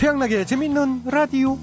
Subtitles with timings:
[0.00, 1.58] 최양락의 재밌는 라디오.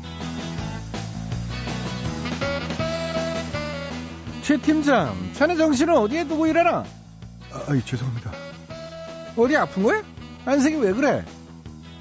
[4.44, 6.86] 최 팀장, 자네 정신은 어디에 두고 일하나?
[7.52, 8.32] 아, 아이, 죄송합니다.
[9.36, 10.04] 어디 아픈 거야?
[10.46, 11.26] 안색이 왜 그래?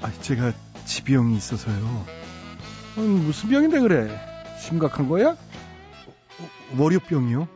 [0.03, 0.53] 아, 제가
[0.85, 2.05] 지병이 있어서요.
[2.99, 4.21] 음, 무슨 병인데 그래?
[4.59, 5.29] 심각한 거야?
[5.29, 7.47] 어, 월요병이요?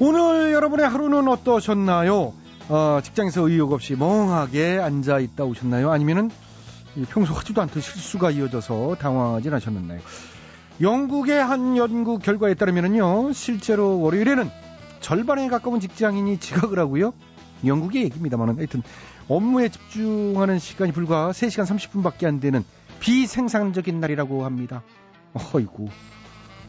[0.00, 2.32] 오늘 여러분의 하루는 어떠셨나요?
[2.68, 5.90] 어, 직장에서 의욕 없이 멍하게 앉아 있다 오셨나요?
[5.90, 6.30] 아니면은
[7.08, 10.00] 평소 하지도 않던 실수가 이어져서 당황하진 않으셨나요?
[10.80, 14.48] 영국의 한 연구 결과에 따르면요, 실제로 월요일에는
[15.00, 17.12] 절반에 가까운 직장인이 지각을 하고요.
[17.66, 18.84] 영국의 얘기입니다만은 하여튼
[19.28, 22.64] 업무에 집중하는 시간이 불과 3시간 30분밖에 안 되는
[23.00, 24.82] 비생산적인 날이라고 합니다.
[25.52, 25.88] 어이구.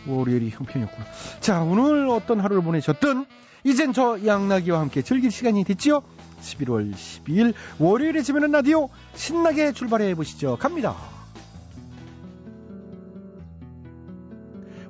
[0.07, 1.05] 월요일이 형편이었구나.
[1.39, 3.25] 자, 오늘 어떤 하루를 보내셨든
[3.63, 6.01] 이젠 저 양나기와 함께 즐길 시간이 됐지요.
[6.41, 10.57] 11월 12일 월요일에 지면은 라디오 신나게 출발해 보시죠.
[10.57, 10.95] 갑니다.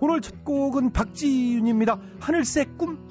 [0.01, 1.99] 오늘 첫 곡은 박지윤입니다.
[2.19, 3.08] 하늘색 꿈.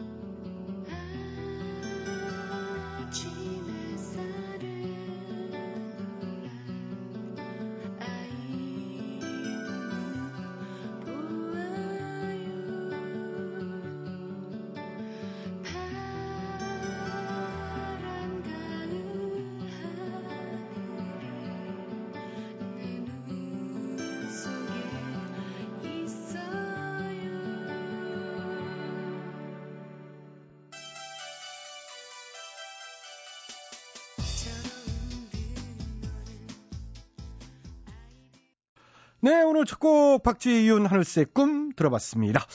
[39.29, 42.47] 네, 오늘 첫 곡 박지윤 하늘색 꿈 들어봤습니다.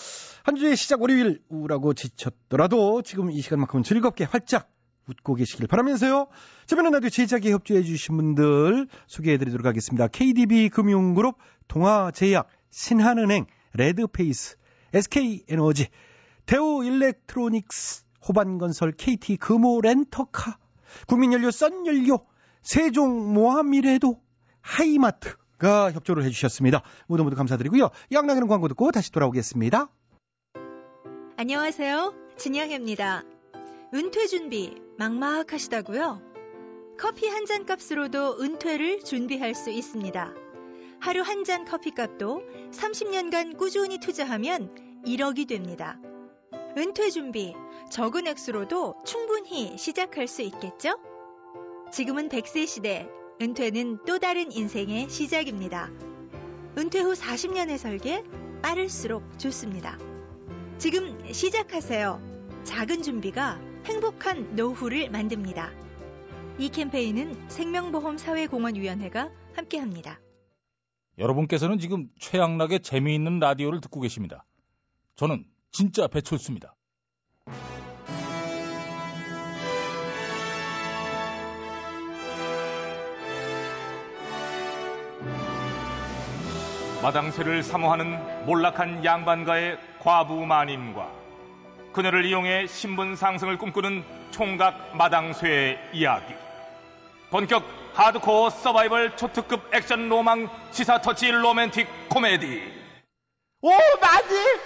[0.41, 4.71] 한 주의 시작 월요일 우울하고 지쳤더라도 지금 이 시간만큼은 즐겁게 활짝
[5.07, 6.29] 웃고 계시길 바라면서요.
[6.65, 10.07] 저번에 나도 제작에 협조해 주신 분들 소개해 드리도록 하겠습니다.
[10.07, 13.45] KDB 금융그룹, 동아제약, 신한은행,
[13.75, 14.57] 레드페이스,
[14.95, 15.89] SK에너지,
[16.47, 20.57] 대우 일렉트로닉스, 호반건설, KT 금호 렌터카,
[21.05, 22.25] 국민연료 썬연료,
[22.63, 24.19] 세종 모하미래도,
[24.61, 26.81] 하이마트, 가 협조를 해주셨습니다.
[27.07, 27.89] 모두 모두 감사드리고요.
[28.11, 29.87] 양락이는 광고 듣고 다시 돌아오겠습니다.
[31.37, 32.13] 안녕하세요.
[32.37, 33.23] 진영입니다.
[33.93, 36.21] 은퇴 준비 막막하시다고요?
[36.99, 40.33] 커피 한 잔 값으로도 은퇴를 준비할 수 있습니다.
[40.99, 44.73] 하루 한 잔 커피 값도 30년간 꾸준히 투자하면
[45.05, 45.99] 1억이 됩니다.
[46.77, 47.53] 은퇴 준비
[47.91, 50.97] 적은 액수로도 충분히 시작할 수 있겠죠?
[51.91, 53.07] 지금은 100세 시대
[53.43, 55.91] 은퇴는 또 다른 인생의 시작입니다.
[56.77, 58.23] 은퇴 후 40년의 설계
[58.61, 59.97] 빠를수록 좋습니다.
[60.77, 62.21] 지금 시작하세요.
[62.63, 65.73] 작은 준비가 행복한 노후를 만듭니다.
[66.57, 70.21] 이 캠페인은 생명보험사회공헌위원회가 함께합니다.
[71.17, 74.45] 여러분께서는 지금 최양락의 재미있는 라디오를 듣고 계십니다.
[75.17, 76.77] 저는 진짜 배철수입니다.
[87.03, 91.11] 마당쇠를 사모하는 몰락한 양반가의 과부 마님과
[91.91, 96.33] 그녀를 이용해 신분 상승을 꿈꾸는 총각 마당쇠의 이야기.
[97.29, 102.71] 본격 하드코어 서바이벌 초특급 액션 로망 시사 터치 로맨틱 코미디.
[103.61, 104.59] 오, 마님!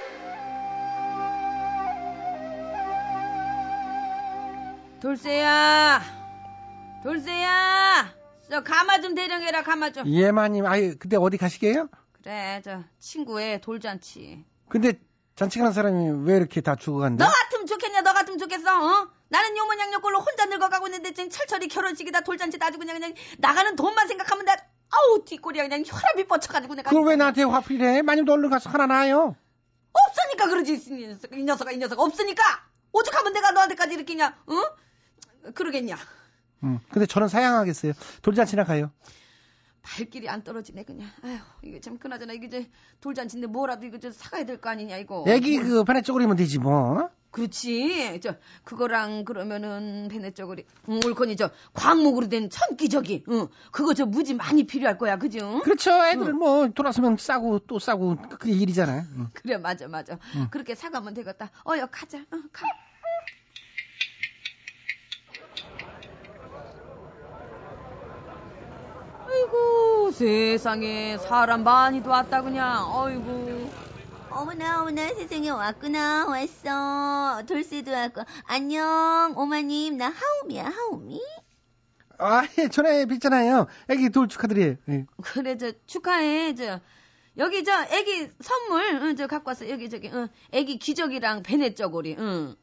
[5.01, 6.01] 돌쇠야!
[7.03, 8.13] 돌쇠야!
[8.49, 10.05] 저 가마 좀 대령해라, 가마 좀.
[10.07, 10.65] 예, 마님.
[10.67, 11.89] 아유, 근데 어디 가시게요?
[12.23, 14.43] 그래, 저 친구의 돌잔치.
[14.69, 14.93] 근데
[15.35, 17.23] 잔치하는 사람이 왜 이렇게 다 죽어간대?
[17.23, 18.01] 너 같으면 좋겠냐?
[18.01, 18.69] 너 같으면 좋겠어?
[19.03, 19.07] 어?
[19.29, 24.07] 나는 요모냥요꼴로 혼자 늙어가고 있는데 지금 철철이 결혼식이다 돌잔치 다 주고 그냥 그냥 나가는 돈만
[24.07, 24.51] 생각하면 내
[24.89, 28.01] 아우 뒷골이야 그냥 혈압이 뻗쳐가지고 내가 그걸 왜 나한테 화풀이래?
[28.03, 29.35] 마님도 얼른 가서 하나 놔요.
[29.91, 32.41] 없으니까 그러지 이 녀석 이 녀석아 이 녀석 없으니까
[32.93, 34.63] 오죽하면 내가 너한테까지 이렇게냐 응?
[35.53, 35.97] 그러겠냐
[36.63, 37.93] 음, 근데 저는 사양하겠어요.
[38.21, 38.91] 돌잔치나 가요.
[39.87, 42.69] 발길이 안 떨어지네 그냥 아휴 이게 참 그나저나 이게 이제
[43.01, 47.09] 돌잔치인데 뭐라도 이거 저 사가야 될 거 아니냐 이거 애기 그 반에 쪼그리면 되지 뭐.
[47.31, 54.05] 그렇지 저 그거랑 그러면은 베네 쪼그리 음, 올코니 저 광목으로 된 천기저기 응 그거 저
[54.07, 55.91] 무지 많이 필요할 거야 그죠 그렇죠.
[56.05, 59.03] 애들 뭐 돌아서면 싸고 또 싸고 그게 일이잖아요.
[59.17, 59.27] 응.
[59.33, 60.47] 그래 맞아 맞아 응.
[60.49, 62.65] 그렇게 사가면 되겠다 어여 가자 어, 가
[69.47, 71.17] 아이고 세상에.
[71.17, 73.69] 사람 많이도 왔다 그냥 어이구.
[74.29, 76.25] 어머나 어머나 세상에 왔구나.
[76.27, 77.43] 왔어.
[77.45, 78.21] 돌쇠도 왔고.
[78.45, 79.97] 안녕 오마님.
[79.97, 81.21] 나 하움이야 하움이
[82.19, 83.67] 아, 예, 전에 뵀잖아요.
[83.89, 84.75] 애기 돌 축하드려요.
[84.89, 85.05] 예.
[85.21, 86.55] 그래 저 축하해.
[86.55, 86.79] 저
[87.37, 89.69] 여기 저 애기 선물 응, 저 갖고 왔어.
[89.69, 92.55] 여기 저기 응, 애기 기저귀랑 베네 쪼고리 응.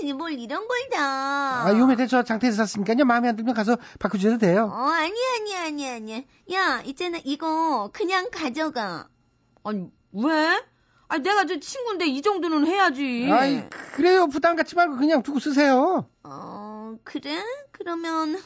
[0.00, 3.04] 아 세상에 뭘 이런 걸 다 아, 요매 대저 장터에서 샀으니까요.
[3.04, 4.64] 마음에 안 들면 가서 바꾸셔도 돼요.
[4.72, 9.08] 어 아니야 아니야 아니야 아니야 야 있잖아 이거 그냥 가져가
[9.62, 10.62] 아니 왜?
[11.08, 14.26] 아 내가 저 친구인데 이 정도는 해야지 아이, 그래요.
[14.28, 16.08] 부담 갖지 말고 그냥 두고 쓰세요.
[16.22, 17.42] 어, 그래?
[17.72, 18.36] 그러면,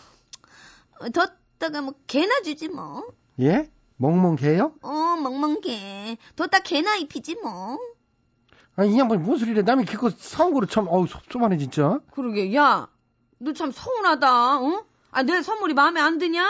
[1.00, 3.06] 어, 뒀다가 뭐, 개나 주지 뭐.
[3.40, 3.70] 예?
[3.96, 4.72] 멍멍 개요?
[4.80, 4.90] 어,
[5.20, 6.16] 멍멍개.
[6.36, 7.78] 뒀다 개나 입히지 뭐.
[8.76, 9.62] 아니, 이 양반이 무슨 소리래.
[9.62, 12.00] 남이 기껏 사온 거로 참, 어우, 섭섭하네, 진짜.
[12.12, 12.88] 그러게, 야,
[13.38, 14.84] 너 참 서운하다, 어?
[15.10, 16.44] 아, 내 선물이 마음에 안 드냐?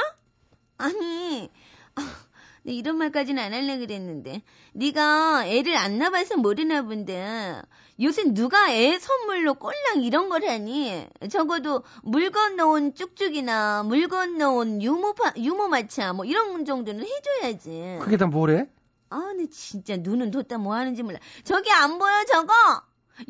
[0.78, 1.50] 아니,
[1.94, 2.00] 아,
[2.62, 4.42] 내 이런 말까지는 안 하려고 그랬는데.
[4.72, 7.60] 네가 애를 안 낳아서 모르나 본데.
[8.00, 11.06] 요새 누가 애 선물로 꼴랑 이런 걸 하니?
[11.30, 17.98] 적어도 물 건너온 쭉쭉이나 물 건너온 유모파, 유모마차 뭐 이런 정도는 해줘야지.
[18.00, 18.66] 그게 다 뭐래?
[19.14, 21.18] 아, 근 진짜 눈은 뒀다 뭐 하는지 몰라.
[21.44, 22.52] 저기 안 보여, 저거?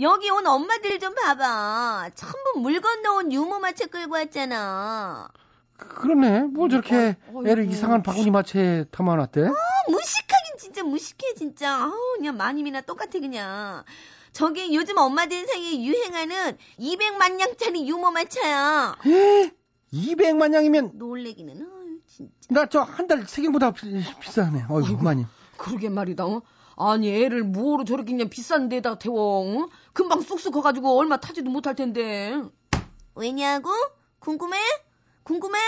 [0.00, 2.10] 여기 온 엄마들 좀 봐봐.
[2.14, 5.28] 전부 물 건너온 유모 마차 끌고 왔잖아.
[5.76, 6.44] 그- 그러네.
[6.44, 7.48] 뭐 저렇게 어이구.
[7.48, 9.42] 애를 이상한 바구니 마차에 담아놨대?
[9.46, 9.52] 아,
[9.90, 11.82] 무식하긴 진짜 무식해, 진짜.
[11.84, 13.84] 아우, 그냥 마님이나 똑같아, 그냥.
[14.32, 18.96] 저게 요즘 엄마들 사이에 유행하는 200만 냥짜리 유모 마차야.
[19.92, 22.32] 200만 양이면, 놀래기는, 아유, 진짜.
[22.50, 24.64] 나 저 한 달 세경보다 비, 비싸네.
[24.68, 25.26] 어이구, 많이.
[25.56, 26.42] 그러게 말이다, 어?
[26.76, 29.68] 아니, 애를 뭐로 저렇게 그냥 비싼 데다 태워, 어?
[29.92, 32.42] 금방 쑥쑥 커가지고 얼마 타지도 못할 텐데.
[33.14, 33.70] 왜냐고?
[34.18, 34.58] 궁금해?
[35.22, 35.58] 궁금해?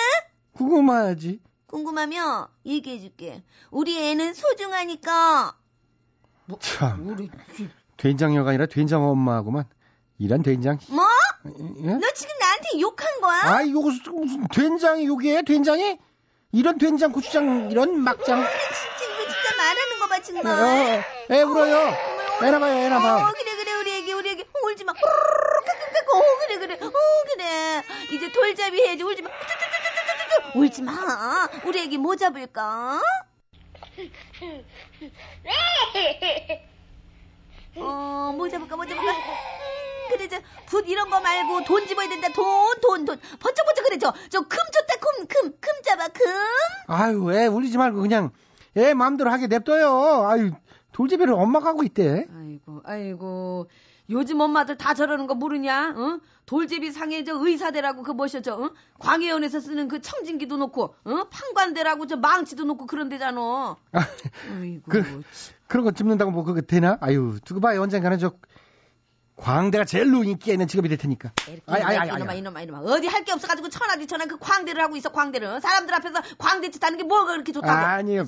[0.52, 1.40] 궁금하지.
[1.66, 3.42] 궁금하면 얘기해줄게.
[3.70, 5.56] 우리 애는 소중하니까.
[6.60, 7.30] 참, 우리,
[7.96, 9.64] 된장녀가 아니라 된장 엄마하고만.
[10.18, 10.78] 이런 된장.
[10.88, 11.04] 뭐?
[11.44, 11.94] 예?
[11.94, 13.40] 너 지금 나한테 욕한 거야?
[13.42, 15.98] 아, 이거 무슨, 된장이 여기에 된장이?
[16.52, 18.40] 이런 된장, 고추장, 이런 막장.
[18.40, 19.05] 이거 진짜
[20.16, 20.98] 말하는 거 봐, 정말.
[20.98, 21.94] 어, 애 울어요.
[22.42, 23.32] 애나 봐요, 애나 어, 봐.
[23.32, 24.42] 그래, 그래, 우리 애기, 우리 애기.
[24.42, 24.92] 어, 울지 마.
[24.92, 24.96] 어,
[26.46, 26.74] 그래, 그래.
[26.74, 26.90] 어,
[27.34, 27.82] 그래.
[28.12, 29.02] 이제 돌잡이 해야지.
[29.02, 29.30] 울지 마.
[30.54, 31.48] 울지 마.
[31.64, 33.00] 우리 애기 뭐 잡을까?
[37.76, 39.12] 어, 뭐 잡을까, 뭐 잡을까?
[40.08, 42.28] 그래, 저, 붓 이런 거 말고 돈 집어야 된다.
[42.32, 43.20] 돈, 돈, 돈.
[43.40, 44.12] 번쩍번쩍 그래, 저.
[44.30, 46.24] 저금 줬다, 금, 금, 금 잡아, 금.
[46.86, 48.30] 아유, 애 울리지 말고 그냥
[48.76, 50.26] 애 마음대로 하게 냅둬요.
[50.26, 50.50] 아유,
[50.92, 52.26] 돌제비를 엄마가 하고 있대.
[52.34, 53.68] 아이고, 아이고.
[54.08, 55.94] 요즘 엄마들 다 저러는 거 모르냐?
[55.96, 56.20] 어?
[56.46, 58.70] 돌제비 상에 저 의사대라고 그 뭐셔, 저, 어?
[59.00, 61.24] 광해원에서 쓰는 그 청진기도 놓고, 어?
[61.28, 63.76] 판관대라고 저 망치도 놓고 그런 데잖아.
[63.92, 64.06] 아,
[64.60, 64.82] 아이고.
[64.88, 65.22] 그-
[65.66, 66.98] 그런 거 짚는다고 뭐 그거 되나?
[67.00, 67.82] 아유, 두고 봐요.
[67.82, 68.34] 언젠가는 저
[69.36, 71.32] 광대가 제일로 인기 있는 직업이 될 테니까.
[71.66, 72.34] 아이, 아이, 아이, 이놈아.
[72.34, 72.80] 이놈아, 이놈아.
[72.80, 75.60] 어디 할 게 없어가지고 천하디천하 그 광대를 하고 있어, 광대를.
[75.60, 77.72] 사람들 앞에서 광대짓 하는 게 뭐가 그렇게 좋다고.
[77.72, 78.24] 아니요.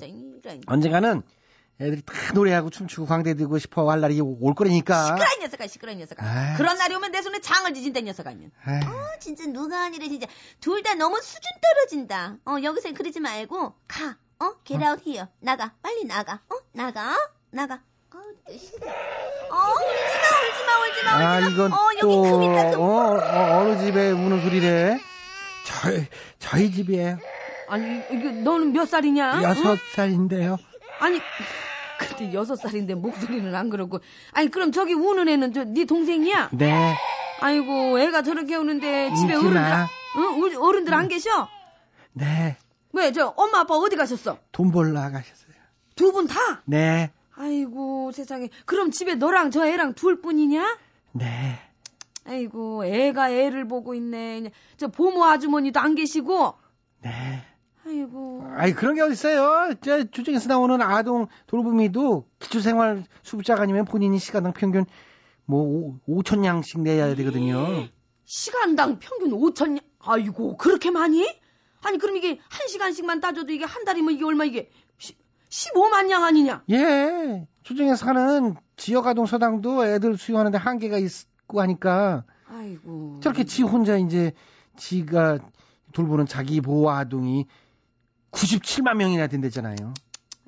[0.66, 1.22] 언젠가는
[1.80, 5.04] 애들이 다 노래하고 춤추고 광대 들고 싶어 할 날이 올 거라니까.
[5.04, 6.24] 시끄러운 녀석아, 시끄러운 녀석아.
[6.26, 6.56] 아이.
[6.56, 8.50] 그런 날이 오면 내 손에 장을 지진다, 녀석아, 면.
[8.64, 10.26] 아이, 어, 진짜 누가 아니래 진짜
[10.60, 12.38] 둘 다 너무 수준 떨어진다.
[12.46, 14.16] 어 여기서 그러지 말고 가.
[14.40, 16.40] 어 get out here 나가 빨리 나가.
[16.50, 17.14] 어 나가
[17.50, 17.80] 나가.
[18.48, 18.88] 어, 또 싫어.
[19.50, 21.10] 어 울지 마 울지 마 울지 마.
[21.12, 21.50] 아, 울지 마.
[21.50, 22.80] 이건 어 여기 또, 금 있다 금.
[22.80, 24.98] 어, 어, 어느 집에 우는 소리래?
[25.64, 26.06] 저희,
[26.38, 27.18] 저희 집이에요.
[27.66, 29.42] 아니 이게 너는 몇 살이냐?
[29.42, 29.76] 여섯 응?
[29.94, 30.56] 살인데요.
[30.98, 31.20] 아니
[31.98, 34.00] 근데 여섯 살인데 목소리는 안 그러고.
[34.32, 36.50] 아니 그럼 저기 우는 애는 저 네 동생이야?
[36.52, 36.94] 네,
[37.40, 39.86] 아이고 애가 저렇게 우는데 집에 어른들 마.
[40.16, 41.48] 응 울- 어른들 안 계셔?
[42.12, 42.56] 네.
[42.92, 44.38] 왜 저 엄마 아빠 어디 가셨어?
[44.52, 45.48] 돈 벌러 나가셨어요.
[45.94, 46.62] 두 분 다?
[46.64, 50.78] 네, 아이고 세상에 그럼 집에 너랑 저 애랑 둘 뿐이냐?
[51.12, 51.58] 네.
[52.24, 56.54] 아이고 애가 애를 보고 있네 저 보모 아주머니도 안 계시고
[57.02, 57.10] 네.
[57.86, 59.74] 아이고 아이, 그런 게 어딨어요.
[59.80, 64.84] 저, 주중에서 나오는 아동 돌보미도 기초생활 수급자가 아니면 본인이 시간당 평균
[65.46, 67.88] 뭐, 5천 양씩 내야 되거든요.
[68.24, 71.26] 시간당 평균 5천 아이고 그렇게 많이?
[71.80, 74.87] 아니 그럼 이게 한 시간씩만 따져도 이게 한 달이면 이게 얼마 이게 시,
[75.48, 76.62] 15만 양 아니냐?
[76.70, 77.46] 예.
[77.62, 84.32] 주중에 사는 지역 아동 서당도 애들 수용하는데 한계가 있고 하니까 아이고 저렇게 지 혼자 이제
[84.76, 85.38] 지가
[85.92, 87.46] 돌보는 자기 보호 아동이
[88.30, 89.94] 97만 명이나 된대잖아요.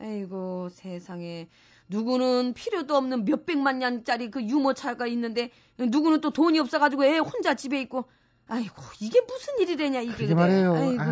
[0.00, 1.48] 아이고 세상에
[1.88, 7.80] 누구는 필요도 없는 몇백만 양짜리 그 유모차가 있는데 누구는 또 돈이 없어가지고 애 혼자 집에
[7.82, 8.04] 있고
[8.46, 10.34] 아이고 이게 무슨 일이래냐 이게 그러게 그래.
[10.34, 10.74] 말이에요.
[10.74, 11.06] 아이고 아.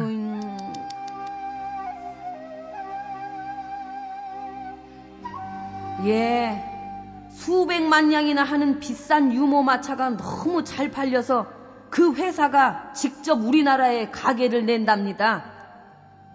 [6.05, 6.63] 예
[7.31, 11.47] 수백만 양이나 하는 비싼 유모 마차가 너무 잘 팔려서
[11.91, 15.45] 그 회사가 직접 우리나라에 가게를 낸답니다.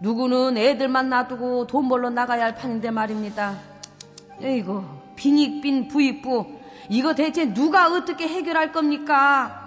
[0.02, 3.56] 누구는 애들만 놔두고 돈 벌러 나가야 할 판인데 말입니다.
[4.42, 4.84] 에이고,
[5.16, 6.60] 빈익빈 부익부.
[6.90, 9.62] 이거 대체 누가 어떻게 해결할 겁니까?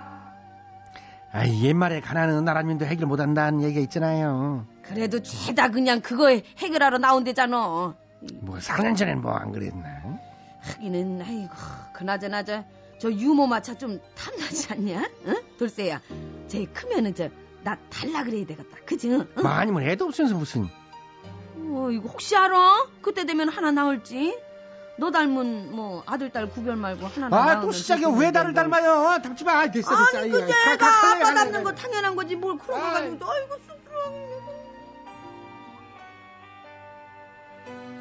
[1.33, 4.67] 아, 옛말에 가난한 나라민도 해결 못한다는 얘기가 있잖아요.
[4.83, 7.95] 그래도 죄다 그냥 그거 해결하러 나온대잖아.
[8.41, 10.19] 뭐 4년 전엔 뭐 안 그랬나?
[10.63, 11.51] 하기는 아이고
[11.93, 12.65] 그나저나 저,
[13.01, 15.09] 저 유모 마차 좀 탐나지 않냐?
[15.27, 15.37] 응?
[15.59, 16.01] 돌쇠야
[16.49, 17.29] 쟤 크면은 저
[17.67, 19.11] 나 달라 그래야 되겠다 그지?
[19.11, 19.27] 응?
[19.43, 20.69] 뭐 아니면 애도 없으면서 무슨
[21.57, 22.87] 어, 이거 혹시 알아?
[23.03, 24.39] 그때 되면 하나 나올지
[24.99, 28.63] 너 닮은 뭐 아들 딸 구별 말고 하나 아 또 시작이야 왜 나를 뭐.
[28.63, 31.65] 닮아요 닮지 마 됐어 됐어 아니 가, 갈래, 아빠 닮는.
[31.65, 32.93] 거 당연한 거지 뭘 그런 거 아이.
[33.11, 34.36] 가지고 아이고 쑥스러워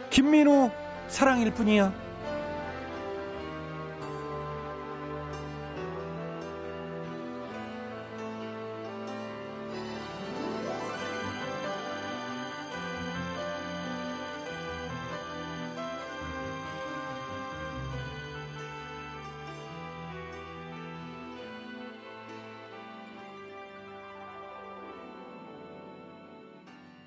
[0.09, 0.71] 김민우
[1.07, 2.05] 사랑일 뿐이야.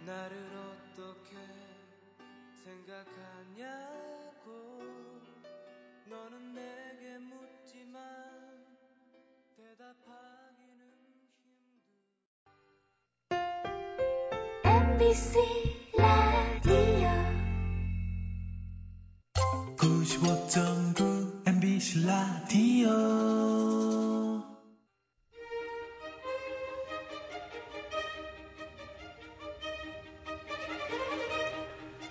[0.06, 1.57] 나를 어떻게
[2.68, 4.50] 생각하냐고.
[6.06, 8.00] 너는 내게 묻지만
[9.56, 10.82] 대답하기는
[14.62, 15.38] 힘들 MBC
[15.96, 17.08] 라디오.
[19.76, 23.27] 95.9 MBC 라디오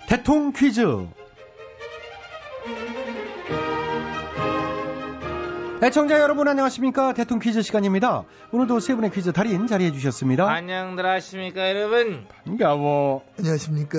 [0.08, 1.06] 대통 퀴즈
[5.82, 11.68] 애청자 여러분 안녕하십니까 대통 퀴즈 시간입니다 오늘도 세 분의 퀴즈 달인 자리해 주셨습니다 안녕들 하십니까
[11.68, 13.98] 여러분 반가워 안녕하십니까.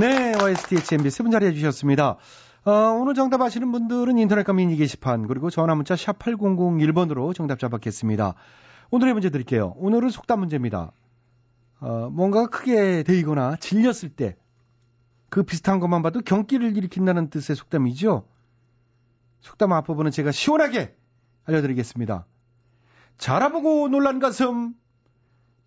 [0.00, 2.16] 네, YSTHMB 세 분 자리해 주셨습니다.
[2.64, 8.34] 어, 오늘 정답 아시는 분들은 인터넷과 미니 게시판 그리고 전화 문자 샵 8001번으로 정답자 받겠습니다.
[8.90, 9.74] 오늘의 문제 드릴게요.
[9.78, 10.92] 오늘은 속담 문제입니다.
[11.80, 14.36] 어, 뭔가가 크게 데이거나 질렸을 때
[15.30, 18.28] 그 비슷한 것만 봐도 경기를 일으킨다는 뜻의 속담이죠.
[19.40, 20.94] 속담 앞부분은 제가 시원하게
[21.46, 22.26] 알려드리겠습니다.
[23.16, 24.74] 자라보고 놀란 가슴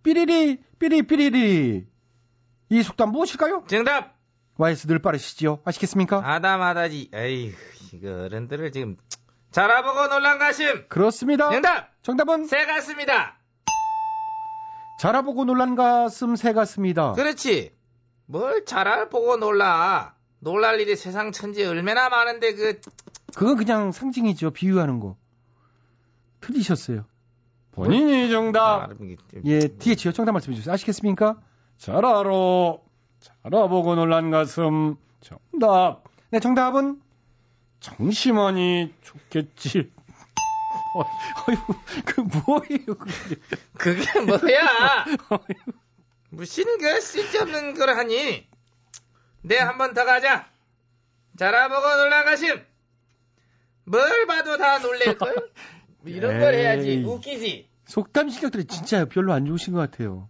[0.03, 1.87] 삐리리 삐리삐리리
[2.69, 3.63] 이 속담 무엇일까요?
[3.67, 4.17] 정답
[4.57, 5.59] YS 늘 빠르시지요?
[5.63, 6.21] 아시겠습니까?
[6.23, 7.53] 아다마다지 에이
[7.93, 8.97] 이거 어른들을 지금
[9.51, 11.49] 자라보고 놀란 가심 그렇습니다.
[11.51, 13.37] 정답 정답은 새 같습니다
[15.07, 17.11] 자라보고 놀란 가슴 새 같습니다.
[17.11, 17.73] 그렇지
[18.25, 22.79] 뭘 자라보고 놀라 놀랄 일이 세상 천지에 얼마나 많은데 그
[23.35, 24.51] 그건 그냥 상징이죠.
[24.51, 25.17] 비유하는 거.
[26.39, 27.03] 틀리셨어요.
[27.73, 28.97] 본인이 정답.
[28.97, 30.73] 좀- 예, 뒤에 지어 정답 말씀해 주세요.
[30.73, 31.37] 아시겠습니까?
[31.77, 32.85] 자라로
[33.19, 36.03] 자라보고 놀란 가슴 정답.
[36.29, 37.01] 네, 정답은
[37.81, 39.91] 정심하니 좋겠지.
[40.95, 41.57] 어, 어휴,
[42.05, 43.35] 그 뭐예요, 그게.
[43.77, 45.05] 그게 뭐야
[46.29, 48.47] 무슨 그 쓸데없는 걸 하니
[49.43, 50.47] 네 한 번 더 가자
[51.37, 52.61] 자라보고 놀란 가심
[53.85, 55.51] 뭘 봐도 다 놀랄걸
[56.05, 57.03] 이런 걸 해야지.
[57.05, 60.29] 웃기지 속담 실력들이 진짜 별로 안 좋으신 것 같아요.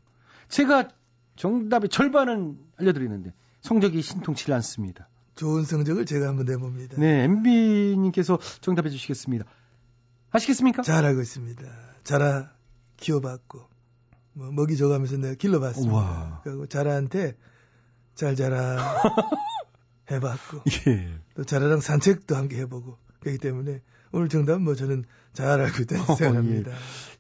[0.50, 0.90] 제가
[1.36, 5.08] 정답의 절반은 알려드리는데 성적이 신통치 않습니다.
[5.36, 6.96] 좋은 성적을 제가 한번 내봅니다.
[7.00, 9.46] 네, MB님께서 정답해 주시겠습니다.
[10.34, 10.82] 아시겠습니까?
[10.82, 11.64] 잘 알고 있습니다.
[12.04, 12.52] 자라
[12.98, 13.62] 키워봤고
[14.34, 15.94] 뭐 먹이 줘가면서 내가 길러봤습니다.
[15.94, 16.42] 우와.
[16.44, 17.38] 그리고 자라한테
[18.16, 18.78] 잘 자라
[20.12, 21.14] 해봤고 예.
[21.36, 26.16] 또 자라랑 산책도 함께 해보고 그렇기 때문에 오늘 정답은 뭐 저는 잘 알고 있다고 어,
[26.16, 26.72] 생각합니다.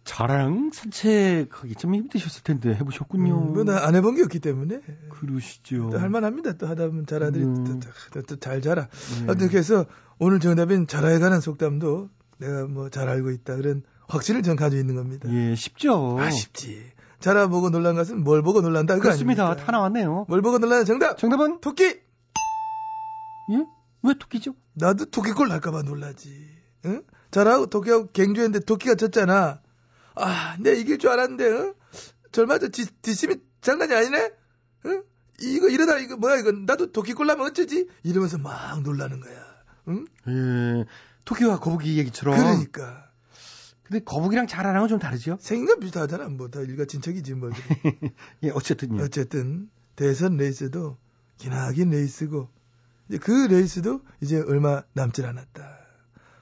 [0.03, 3.49] 자랑 산책하기 좀 힘드셨을 텐데 해보셨군요.
[3.49, 5.91] 음, 뭐나안 해본 게 없기 때문에 그러시죠.
[5.91, 6.53] 또 할만합니다.
[6.53, 7.79] 또 하다 보면 자라들이 음.
[8.27, 8.87] 또잘 자라.
[8.87, 9.23] 네.
[9.23, 9.85] 아무튼 그래서
[10.19, 14.95] 오늘 정답인 자라에 관한 속담도 내가 뭐 잘 알고 있다 그런 확신을 전 가지고 있는
[14.95, 15.29] 겁니다.
[15.31, 16.17] 예, 쉽죠.
[16.19, 16.91] 아 쉽지.
[17.19, 19.45] 자라 보고 놀란 것은 뭘 보고 놀란다 그거 그렇습니다.
[19.45, 19.65] 아닙니까?
[19.65, 20.25] 다 나왔네요.
[20.27, 21.17] 뭘 보고 놀라는 정답.
[21.17, 22.01] 정답은 토끼.
[23.49, 23.65] 예?
[24.03, 24.55] 왜 토끼죠?
[24.73, 26.49] 나도 토끼골 날까봐 놀라지.
[26.85, 27.03] 응?
[27.31, 29.61] 자라하고 토끼하고 갱주했는데 토끼가 졌잖아.
[30.15, 31.73] 아, 내가 이길 줄 알았는데, 응?
[32.31, 34.31] 절마 저 뒷- 뒷심이 장난이 아니네?
[34.85, 35.03] 응?
[35.41, 37.87] 이거 이러다 이거 뭐야 이거 나도 토끼골 나면 어쩌지?
[38.03, 39.43] 이러면서 막 놀라는 거야.
[39.87, 40.05] 응?
[40.27, 40.85] 예,
[41.25, 42.35] 토끼와 거북이 얘기처럼.
[42.37, 43.09] 그러니까.
[43.83, 45.37] 근데 거북이랑 자라랑은 좀 다르죠?
[45.39, 46.27] 생긴 건 비슷하잖아.
[46.29, 47.49] 뭐 다 일가 친척이지 뭐.
[48.43, 49.03] 예, 어쨌든요.
[49.03, 50.97] 어쨌든 대선 레이스도
[51.37, 52.49] 기나긴 레이스고
[53.09, 55.79] 이제 그 레이스도 이제 얼마 남질 않았다.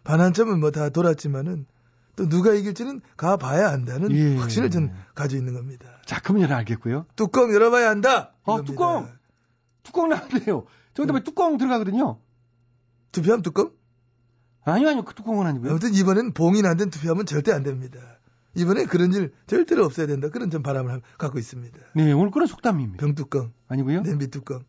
[0.04, 1.66] 반환점은 뭐 다 돌았지만은
[2.16, 4.36] 또 누가 이길지는 가봐야 한다는 예.
[4.38, 6.02] 확신을 전 가지고 있는 겁니다.
[6.06, 7.06] 자, 그러면 알겠고요.
[7.16, 8.34] 뚜껑 열어봐야 한다.
[8.44, 8.72] 아, 이겁니다.
[8.72, 9.10] 뚜껑!
[9.84, 10.66] 뚜껑 나왔네요.
[10.94, 12.20] 정답에 뚜껑 들어가거든요.
[13.12, 13.72] 투표함 뚜껑?
[14.64, 15.04] 아니요, 아니요.
[15.04, 15.72] 그 뚜껑은 아니고요.
[15.72, 18.00] 아무튼 이번엔 봉인 안된 투표하면 절대 안 됩니다.
[18.56, 20.30] 이번에 그런 일 절대로 없어야 된다.
[20.30, 21.78] 그런 전 바람을 하- 갖고 있습니다.
[21.96, 23.00] 네, 오늘 그런 속담입니다.
[23.06, 24.02] 병뚜껑, 아니고요?
[24.02, 24.64] 냄비 뚜껑,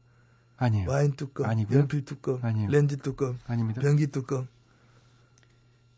[0.57, 0.89] 아니에요.
[0.89, 1.81] 와인 뚜껑, 아니고요.
[1.81, 2.69] 연필 뚜껑, 아니에요.
[2.71, 3.83] 렌즈 뚜껑, 아닙니다.
[3.83, 4.47] 변기 뚜껑.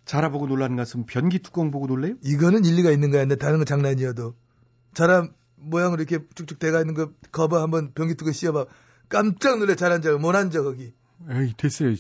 [0.07, 2.15] 자라보고 놀라는 것은 변기 뚜껑 보고 놀래요?
[2.23, 3.23] 이거는 일리가 있는 거야.
[3.23, 4.35] 근데 다른 건 장난이어도.
[4.93, 8.67] 자라 모양으로 이렇게 쭉쭉 돼가 있는 거 거봐 한번 변기 뚜껑 씌워봐.
[9.09, 10.95] 깜짝 놀래 잘한 적, 못한 적 거기.
[11.31, 11.95] 에이, 됐어요.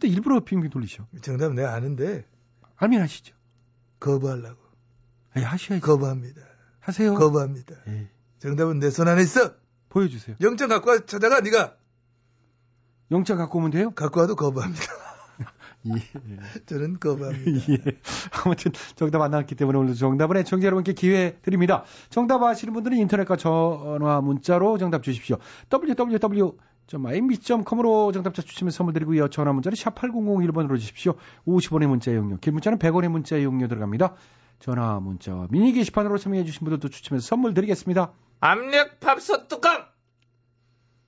[0.00, 1.06] 때 일부러 빙빙 돌리셔.
[1.22, 2.26] 정답은 내가 아는데
[2.76, 3.34] 알면 하시죠.
[4.00, 4.60] 거부하려고.
[5.36, 5.80] 에이, 하셔야지.
[5.84, 6.40] 거부합니다.
[6.80, 7.14] 하세요.
[7.14, 7.74] 거부합니다.
[7.88, 8.06] 에이,
[8.38, 9.54] 정답은 내 손 안에 있어.
[9.88, 10.36] 보여주세요.
[10.40, 11.76] 영장 갖고 와 찾아가 네가
[13.10, 13.90] 영장 갖고 오면 돼요?
[13.92, 14.82] 갖고 와도 거부합니다.
[15.86, 15.92] 예.
[16.66, 17.72] 저는 거부합니다.
[17.72, 17.78] 예.
[18.44, 21.84] 아무튼 정답 안 나왔기 때문에 오늘 정답은 애청자 여러분께 기회 드립니다.
[22.10, 25.38] 정답 아시는 분들은 인터넷과 전화 문자로 정답 주십시오.
[26.92, 29.28] www.mbc.com으로 정답자 추첨해 선물 드리고요.
[29.28, 31.14] 전화 문자는 샵 8001번으로 주십시오.
[31.46, 34.14] 50원의 문자 이용료, 긴 문자는 100원의 문자 이용료 들어갑니다.
[34.58, 38.12] 전화 문자와 미니 게시판으로 참여해 주신 분들도 추첨해서 선물 드리겠습니다.
[38.40, 39.84] 압력 밥솥 뚜껑.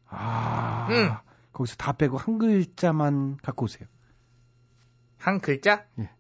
[0.07, 1.17] 아, 응.
[1.53, 3.89] 거기서 다 빼고 한 글자만 갖고 오세요.
[5.19, 5.87] 한 글자?
[5.99, 6.11] 예.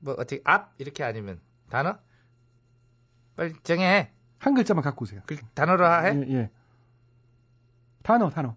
[0.00, 1.98] 뭐 어떻게 앞 이렇게 아니면 단어?
[3.36, 4.10] 빨리 정해.
[4.38, 5.22] 한 글자만 갖고 오세요.
[5.26, 6.14] 글, 단어로 해?
[6.14, 6.50] 예, 예.
[8.02, 8.56] 단어, 단어.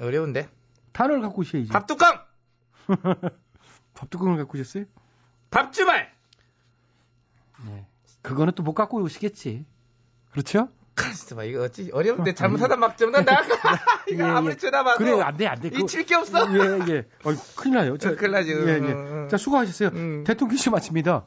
[0.00, 0.48] 어려운데.
[0.92, 1.68] 단어를 갖고 오셔야지.
[1.70, 2.20] 밥뚜껑.
[3.94, 4.84] 밥뚜껑을 갖고 오셨어요?
[5.50, 6.12] 밥주말.
[7.66, 7.86] 네.
[8.22, 9.64] 그거는 또 못 갖고 오시겠지.
[10.32, 10.68] 그렇죠?
[11.36, 11.44] 봐.
[11.44, 13.40] 이거 어찌 어려운데 잘못하다 막 정답 나.
[14.10, 14.56] 이거 예, 아무리 예.
[14.56, 14.98] 쳐다봐도.
[14.98, 15.70] 그래, 안 돼, 안 돼.
[15.70, 16.40] 그거- 잊힐 게 없어.
[16.52, 16.98] 예, 예.
[17.24, 17.96] 어, 큰일 나요.
[17.98, 18.50] 자, 큰일 나지.
[18.50, 18.92] 예, 응, 예.
[18.92, 19.28] 응.
[19.30, 19.90] 자, 수고하셨어요.
[19.90, 20.24] 음.
[20.24, 21.24] 대통령 퀴즈 마칩니다.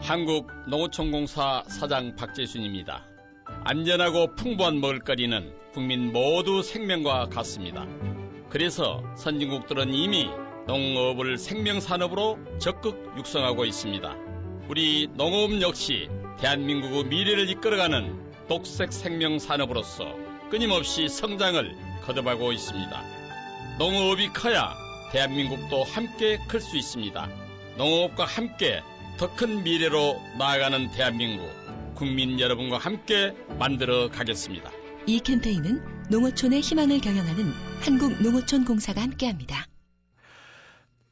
[0.00, 3.04] 한국 농어촌공사 사장 박재순입니다.
[3.64, 7.86] 안전하고 풍부한 먹을거리는 국민 모두 생명과 같습니다.
[8.50, 10.28] 그래서 선진국들은 이미
[10.66, 14.16] 농업을 생명산업으로 적극 육성하고 있습니다.
[14.68, 16.08] 우리 농업 역시
[16.40, 20.16] 대한민국의 미래를 이끌어가는 독색 생명산업으로서
[20.50, 23.04] 끊임없이 성장을 거듭하고 있습니다.
[23.78, 24.74] 농업이 커야
[25.12, 27.28] 대한민국도 함께 클 수 있습니다.
[27.76, 28.82] 농업과 함께
[29.16, 31.48] 더 큰 미래로 나아가는 대한민국
[31.94, 34.72] 국민 여러분과 함께 만들어 가겠습니다.
[35.08, 37.44] 이 캠페인은 농어촌의 희망을 경영하는
[37.80, 39.64] 한국농어촌공사가 함께합니다.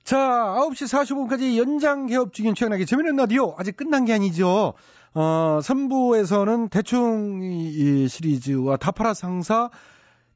[0.05, 3.55] 자, 9시 45분까지 연장 개업 중인 최양락의 재미있는 라디오.
[3.57, 4.75] 아직 끝난 게 아니죠.
[5.15, 7.69] 어, 3부에서는 대충 이,
[8.05, 9.71] 이 시리즈와 다파라 상사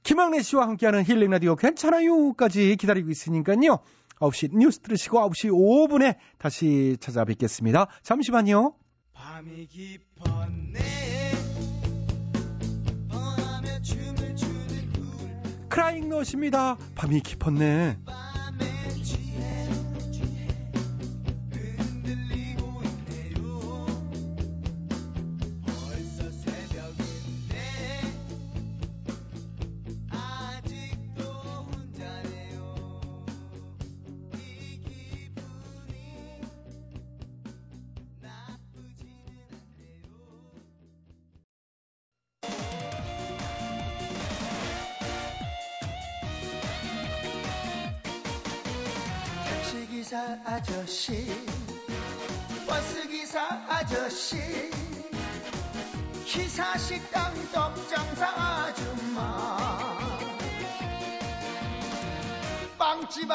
[0.04, 3.80] 김학래 씨와 함께하는 힐링 라디오 괜찮아요까지 기다리고 있으니까요.
[4.20, 7.88] 9시 뉴스 들으시고 9시 5분에 다시 찾아뵙겠습니다.
[8.02, 8.72] 잠시만요.
[9.12, 11.19] 밤이 깊었네
[15.70, 16.76] 크라잉 넛입니다.
[16.96, 17.96] 밤이 깊었네.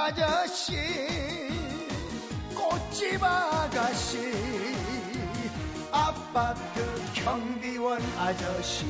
[0.06, 0.76] 아저씨
[2.54, 4.20] 꽃집 아가씨
[5.92, 8.86] 아파트 경비원 아저씨.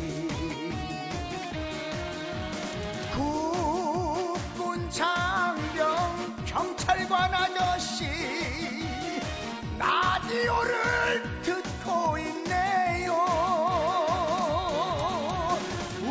[3.14, 8.04] 국군 장병 경찰관 아저씨
[9.80, 13.16] 라디오를 듣고 있네요.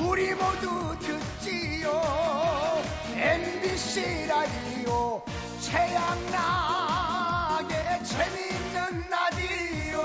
[0.06, 1.13] 우리 모두 듣지요
[3.94, 5.22] MBC 라디오
[5.60, 6.04] 최양락의
[8.04, 10.00] 재미있는 라디오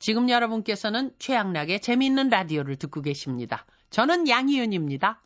[0.00, 3.64] 지금 여러분께서는 최양락의 재미있는 라디오를 듣고 계십니다.
[3.90, 5.22] 저는 양희은입니다.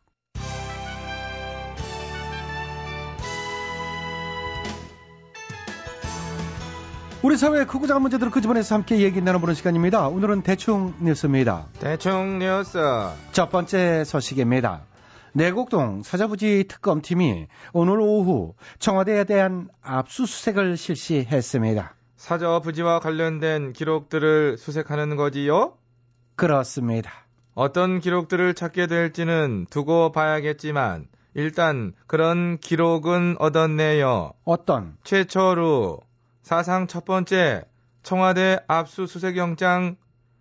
[7.23, 10.09] 우리 사회의 크고 작은 문제들을 끄집어내서 함께 얘기 나눠보는 시간입니다.
[10.09, 11.67] 오늘은 대충 뉴스입니다.
[11.79, 12.79] 대충 뉴스.
[13.33, 14.87] 첫 번째 소식입니다.
[15.35, 21.95] 내곡동 사자부지 특검팀이 오늘 오후 청와대에 대한 압수수색을 실시했습니다.
[22.17, 25.75] 사저 부지와 관련된 기록들을 수색하는 거지요?
[26.37, 27.11] 그렇습니다.
[27.55, 34.33] 어떤 기록들을 찾게 될지는 두고 봐야겠지만 일단 그런 기록은 얻었네요.
[34.45, 34.97] 어떤?
[35.05, 36.01] 최초로
[36.43, 37.65] 사상 첫 번째
[38.03, 39.97] 청와대 압수수색 영장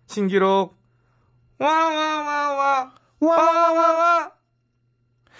[0.06, 0.78] 신기록
[1.58, 4.32] 와와와와 와 와와와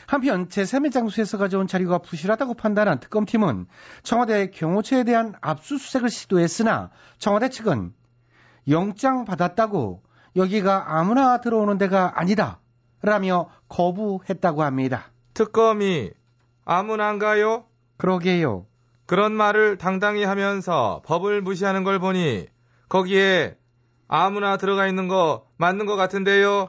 [0.07, 3.67] 한편 제3의 장소에서 가져온 자료가 부실하다고 판단한 특검팀은
[4.03, 7.95] 청와대 경호처에 대한 압수수색을 시도했으나 청와대 측은
[8.69, 10.03] 영장 받았다고
[10.37, 12.61] 여기가 아무나 들어오는 데가 아니다
[13.03, 15.11] 라며 거부했다고 합니다.
[15.33, 16.11] 특검이
[16.65, 17.65] 아무나인가요?
[17.97, 18.67] 그러게요.
[19.11, 22.47] 그런 말을 당당히 하면서 법을 무시하는 걸 보니
[22.89, 23.57] 거기에
[24.07, 26.69] 아무나 들어가 있는 거 맞는 것 같은데요.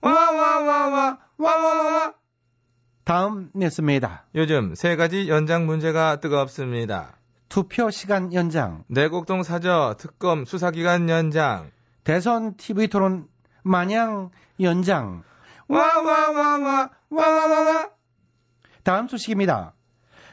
[0.00, 2.14] 와와와와 와 와와와
[3.04, 4.26] 다음 뉴스입니다.
[4.34, 7.18] 요즘 세 가지 연장 문제가 뜨겁습니다.
[7.48, 11.70] 투표 시간 연장, 내곡동 사저 특검 수사기간 연장,
[12.02, 13.28] 대선 TV 토론
[13.62, 15.22] 마냥 연장.
[15.68, 17.90] 와와와와 와와와와
[18.82, 19.75] 다음 소식입니다.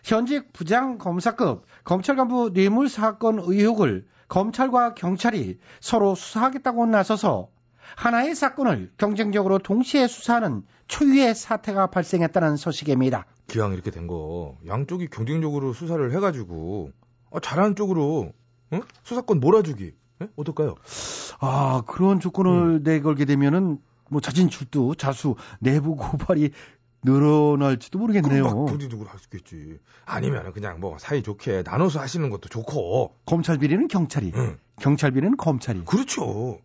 [0.03, 7.49] 현직 부장 검사급 검찰 간부 뇌물 사건 의혹을 검찰과 경찰이 서로 수사하겠다고 나서서
[7.95, 13.25] 하나의 사건을 경쟁적으로 동시에 수사하는 초유의 사태가 발생했다는 소식입니다.
[13.47, 16.91] 기왕 이렇게 된 거 양쪽이 경쟁적으로 수사를 해가지고
[17.29, 18.33] 어, 잘하는 쪽으로
[18.71, 18.79] 어?
[19.03, 20.27] 수사권 몰아주기 예?
[20.35, 20.75] 어떨까요?
[21.39, 26.51] 아 그런 조건을 내걸게 되면은 뭐 자진 출두, 자수, 내부 고발이
[27.03, 28.43] 늘어날지도 모르겠네요.
[28.43, 29.79] 막 둘이 둘이 할 수 있겠지.
[30.05, 33.15] 아니면 그냥 뭐 사이좋게 나눠서 하시는 것도 좋고.
[33.25, 34.57] 검찰 비리는 경찰이, 응.
[34.79, 35.85] 경찰 비리는 검찰이.
[35.85, 36.59] 그렇죠.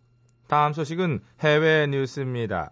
[0.47, 2.71] 다음 소식은 해외 뉴스입니다.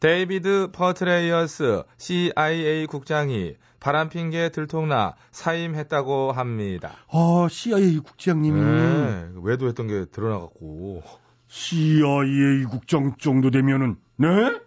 [0.00, 6.92] 데이비드 퍼트레이어스 CIA 국장이 바람핀 게 들통나 사임했다고 합니다.
[7.10, 11.02] 아 CIA 국장님이 네, 외도했던 게 드러나갖고.
[11.48, 14.60] CIA 국장 정도 되면은 네?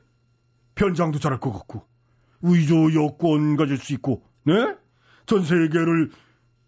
[0.76, 1.84] 변장도 잘할 것 같고
[2.42, 4.54] 의조 여권 가질 수 있고 네?
[5.26, 6.12] 전 세계를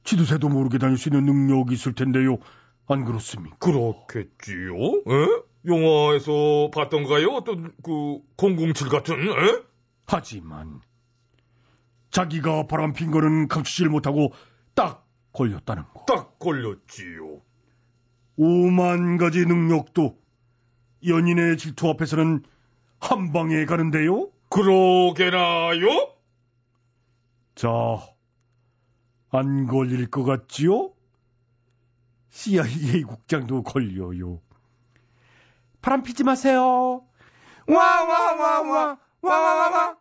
[0.03, 2.37] 지도새도 모르게 다닐 수 있는 능력이 있을 텐데요.
[2.87, 3.57] 안 그렇습니까?
[3.59, 4.75] 그렇겠지요?
[4.75, 5.43] 에?
[5.65, 7.29] 영화에서 봤던가요?
[7.29, 9.15] 어떤 그 007 같은?
[9.15, 9.63] 에?
[10.05, 10.81] 하지만
[12.11, 14.33] 자기가 바람핀 거는 감추질 못하고
[14.75, 16.05] 딱 걸렸다는 거.
[16.05, 17.41] 딱 걸렸지요.
[18.35, 20.17] 오만 가지 능력도
[21.07, 22.43] 연인의 질투 앞에서는
[22.99, 24.29] 한 방에 가는데요.
[24.53, 26.13] 그러게나요?
[27.55, 27.69] 자,
[29.31, 30.91] 안 걸릴 것 같지요?
[32.29, 34.41] CIA 국장도 걸려요.
[35.81, 37.03] 바람 피지 마세요.
[37.67, 39.97] 와와와 와 와 와 와 와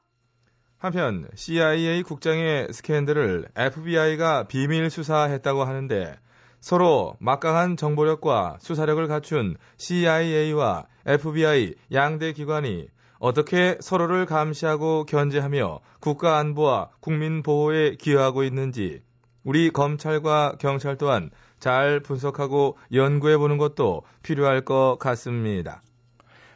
[0.77, 6.19] 한편 CIA 국장의 스캔들을 FBI가 비밀 수사했다고 하는데
[6.61, 12.89] 서로 막강한 정보력과 수사력을 갖춘 CIA와 FBI 양대 기관이
[13.23, 19.01] 어떻게 서로를 감시하고 견제하며 국가 안보와 국민 보호에 기여하고 있는지
[19.45, 21.31] 우리 검찰과 경찰 또한
[21.61, 25.85] 잘 분석하고 연구해 보는 것도 필요할 것 같습니다.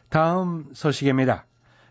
[0.09, 1.45] 다음 소식입니다.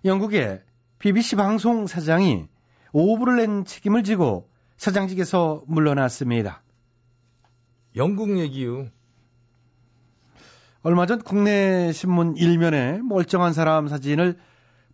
[0.05, 0.61] 영국의
[0.99, 2.47] BBC 방송 사장이
[2.93, 6.62] 오보를 낸 책임을 지고 사장직에서 물러났습니다.
[7.97, 8.89] 영국 얘기요.
[10.83, 14.37] 얼마 전 국내 신문 일면에 멀쩡한 사람 사진을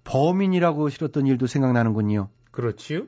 [0.04, 2.28] 범인이라고 실었던 일도 생각나는군요.
[2.50, 3.04] 그렇지요?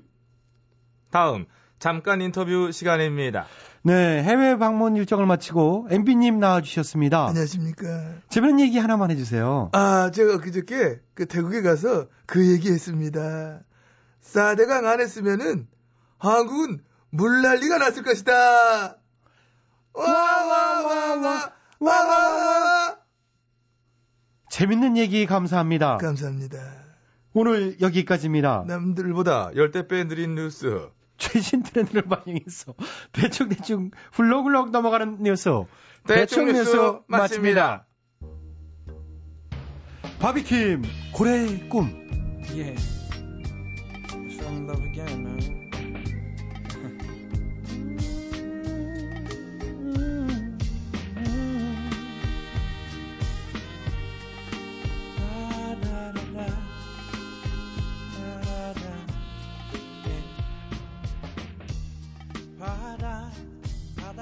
[1.10, 1.46] 다음
[1.78, 3.46] 잠깐 인터뷰 시간입니다.
[3.82, 7.26] 네, 해외 방문 일정을 마치고 MB님 나와주셨습니다.
[7.28, 8.14] 안녕하십니까.
[8.30, 9.70] 재밌는 얘기 하나만 해주세요.
[9.72, 13.60] 아, 제가 그저께 그 태국에 가서 그 얘기 했습니다.
[14.20, 15.68] 사대강 안 했으면은
[16.18, 16.80] 한국은
[17.10, 18.32] 물난리가 났을 것이다.
[18.32, 18.96] 와,
[19.94, 22.28] 와, 와, 와, 와, 와,
[22.88, 22.96] 와.
[24.48, 25.98] 재밌는 얘기 감사합니다.
[25.98, 26.83] 감사합니다.
[27.36, 28.64] 오늘 여기까지입니다.
[28.68, 30.88] 남들보다 열대 배 느린 뉴스.
[31.18, 32.74] 최신 트렌드를 반영해서
[33.12, 35.50] 대충대충 훌렁훌렁 넘어가는 뉴스.
[36.06, 36.76] 대충 뉴스
[37.08, 37.86] 마칩니다.
[40.20, 42.04] 바비킴, 고래의 꿈.
[42.52, 42.80] Yeah.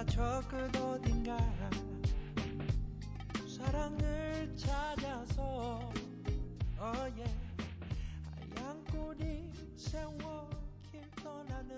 [0.06, 1.36] 저끝 그 어딘가.
[3.46, 5.92] 사랑을 찾아서
[6.78, 6.82] 어예.
[6.82, 7.42] oh yeah.
[8.56, 10.50] 하얀 꼬리 세워
[10.90, 11.70] 길 떠나는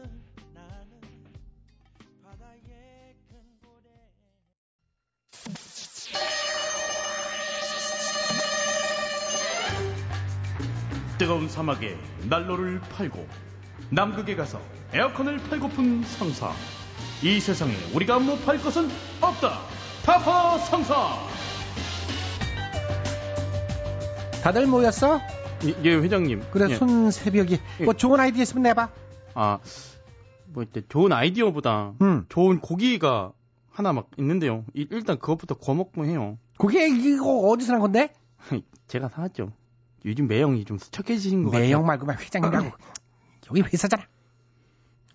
[0.54, 1.00] 나는
[2.22, 3.90] 바다의 큰 고래
[11.18, 13.28] 뜨거운 사막에 난로를 팔고
[13.90, 16.52] 남극에 가서 에어컨을 팔고픈 상사.
[17.24, 18.88] 이 세상에 우리가 못팔 것은
[19.20, 19.60] 없다
[20.04, 21.16] 타파 상사
[24.42, 25.20] 다들 모였어?
[25.64, 26.42] 예, 예, 회장님.
[26.50, 26.74] 그래 예.
[26.76, 28.90] 손 새벽이 뭐 좋은 아이디어 있으면 내봐.
[29.32, 29.58] 아,
[30.48, 32.26] 뭐 이제 좋은 아이디어보다 음.
[32.28, 33.32] 좋은 고기가
[33.70, 34.66] 하나 막 있는데요.
[34.74, 36.37] 이- 일단 그것부터 구워 먹고 해요.
[36.58, 38.12] 그게 이거 어디서 난 건데?
[38.87, 39.52] 제가 사왔죠.
[40.04, 41.64] 요즘 매형이 좀 수척해지신 것 같아요.
[41.64, 42.70] 매형 말고 말 회장이라고.
[43.48, 44.02] 여기 회사잖아.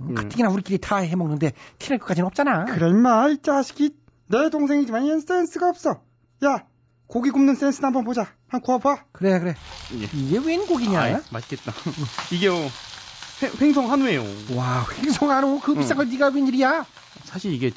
[0.01, 2.65] 음, 가뜩이나 우리끼리 다 해먹는데 티낼 것까지는 없잖아.
[2.77, 3.95] 임마 이 자식이
[4.27, 6.01] 내 동생이지만 얘는 센스가 없어
[6.45, 6.65] 야
[7.07, 9.55] 고기 굽는 센스 한번 보자 한 구워봐 그래 그래
[9.91, 11.01] 이게 웬 고기냐?
[11.01, 11.73] 아이, 맛있겠다.
[12.31, 12.53] 이게요.
[12.53, 14.21] 횡- 횡성 한우예요.
[14.55, 16.85] 와 횡성 한우 그 비싼 걸 네가 웬일이야?
[17.23, 17.71] 사실 이게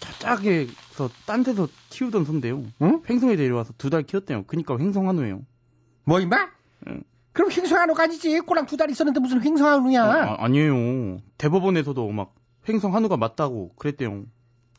[0.00, 2.62] 짭짤하게서 딴 데서 키우던 소인데요.
[3.08, 4.44] 횡성에 데려와서 두 달 키웠대요.
[4.46, 5.40] 그니까 횡성 한우예요.
[6.04, 6.36] 뭐 임마?
[7.28, 7.32] 응.
[7.32, 8.40] 그럼 횡성 한우가 아니지.
[8.40, 10.04] 꼬랑 두 달 있었는데 무슨 횡성 한우야?
[10.04, 11.18] 아, 아니에요.
[11.38, 12.34] 대법원에서도 막
[12.68, 14.24] 횡성 한우가 맞다고 그랬대요.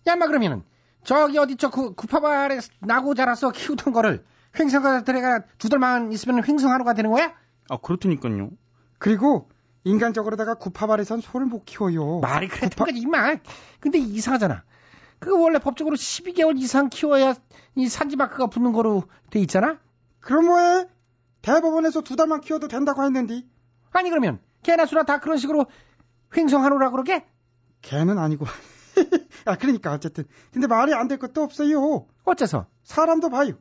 [0.08, 0.64] 야, 인마 그러면은
[1.04, 4.26] 저기 어디 저 구, 구파발에 나고 자라서 키우던 거를
[4.60, 7.34] 횡성가 들어가 두 달만 있으면 횡성 한우가 되는 거야?
[7.70, 8.50] 아 그렇다니까요.
[8.98, 9.50] 그리고
[9.86, 13.36] 인간적으로다가 구파발에선 소를 못 키워요 말이 그랬던 거지 임마.
[13.80, 14.64] 근데 이상하잖아.
[15.20, 17.36] 그거 원래 법적으로 12개월 이상 키워야
[17.76, 19.78] 이 산지 마크가 붙는 거로 돼 있잖아.
[20.20, 20.88] 그럼 뭐해
[21.42, 23.44] 대법원에서 두 달만 키워도 된다고 했는데.
[23.92, 25.66] 아니 그러면 개나 수나 다 그런 식으로
[26.36, 27.26] 횡성 한우라 그러게?
[27.82, 28.46] 걔는 아니고.
[29.46, 30.26] 아 그러니까 어쨌든.
[30.52, 32.06] 근데 말이 안 될 것도 없어요.
[32.26, 32.68] 어째서?
[32.84, 33.54] 사람도 봐요.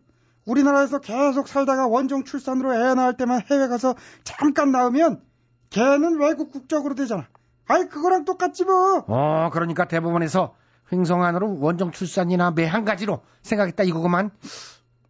[0.46, 5.22] 우리나라에서 계속 살다가 원종 출산으로 애 낳을 때만 해외 가서 잠깐 낳으면
[5.70, 7.28] 걔는 외국 국적으로 되잖아.
[7.66, 9.04] 아이 그거랑 똑같지 뭐.
[9.06, 10.54] 어, 그러니까 대법원에서
[10.90, 14.30] 횡성 한우로 원정 출산이나 매 한 가지로 생각했다 이거구만.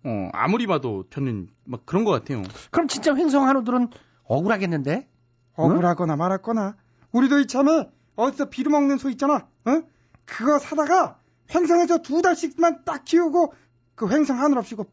[0.04, 2.42] 어 아무리 봐도 저는 막 그런 것 같아요.
[2.70, 3.88] 그럼 진짜 횡성 한우들은
[4.24, 5.08] 억울하겠는데?
[5.54, 6.76] 억울하거나 말았거나
[7.12, 9.82] 우리도 이참에 어디서 비루 먹는 소 있잖아 어?
[10.24, 11.18] 그거 사다가
[11.54, 13.52] 횡성에서 두 달씩만 딱 키우고
[13.94, 14.86] 그 횡성 하늘 없이고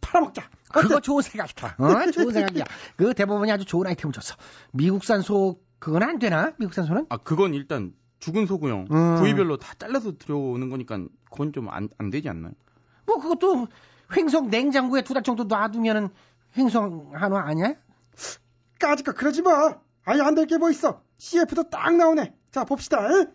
[0.00, 0.42] 팔아먹자
[0.72, 1.76] 그거 좋은 생각이다.
[1.78, 2.10] 어?
[2.10, 2.64] 좋은 생각이야.
[2.96, 4.36] 그 대법원이 아주 좋은 아이템을 줬어.
[4.72, 6.52] 미국산 소 그건 안 되나?
[6.58, 7.06] 미국산 소는?
[7.08, 8.84] 아 그건 일단 죽은 소고요.
[8.90, 9.16] 음.
[9.16, 10.98] 부위별로 다 잘라서 들여오는 거니까
[11.30, 12.52] 그건 좀 안 안 되지 않나요?
[13.06, 13.66] 뭐 그것도
[14.16, 16.08] 횡성 냉장고에 두 달 정도 놔두면은
[16.56, 17.74] 횡성 한우 아니야?
[18.78, 23.26] 까짓거 그러지 마 아예 안 될 게 뭐 있어 CF도 딱 나오네 자 봅시다 에?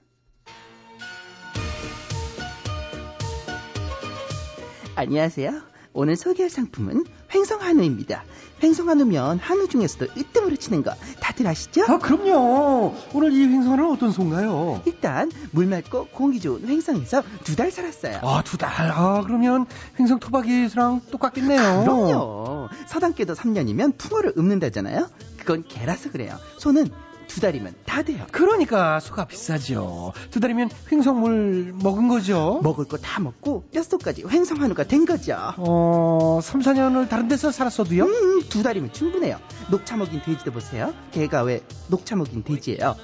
[4.95, 5.61] 안녕하세요.
[5.95, 8.23] 오늘 소개할 상품은 횡성한우입니다.
[8.61, 11.83] 횡성한우면 한우 중에서도 으뜸으로 치는 거 다들 아시죠?
[11.87, 12.93] 아, 그럼요.
[13.13, 14.81] 오늘 이 횡성은 어떤 소인가요?
[14.85, 18.19] 일단 물 맑고 공기 좋은 횡성에서 두 달 살았어요.
[18.23, 18.69] 아, 두 달.
[18.91, 19.65] 아, 그러면
[19.97, 21.83] 횡성 토박이랑 똑같겠네요.
[21.85, 22.67] 그럼요.
[22.87, 25.07] 서당께도 3년이면 풍어를 읊는다잖아요.
[25.37, 26.35] 그건 개라서 그래요.
[26.57, 26.89] 소는
[27.27, 28.25] 두 달이면 다 돼요.
[28.31, 30.13] 그러니까 소가 비싸죠.
[30.31, 32.59] 두 달이면 횡성물 먹은 거죠.
[32.63, 35.37] 먹을 거 다 먹고 뼛속까지 횡성한우가 된 거죠.
[35.57, 38.03] 어, 3, 4년을 다른 데서 살았어도요?
[38.05, 39.37] 음, 두 달이면 충분해요.
[39.69, 40.93] 녹차 먹인 돼지도 보세요.
[41.11, 42.95] 개가 왜 녹차 먹인 돼지예요?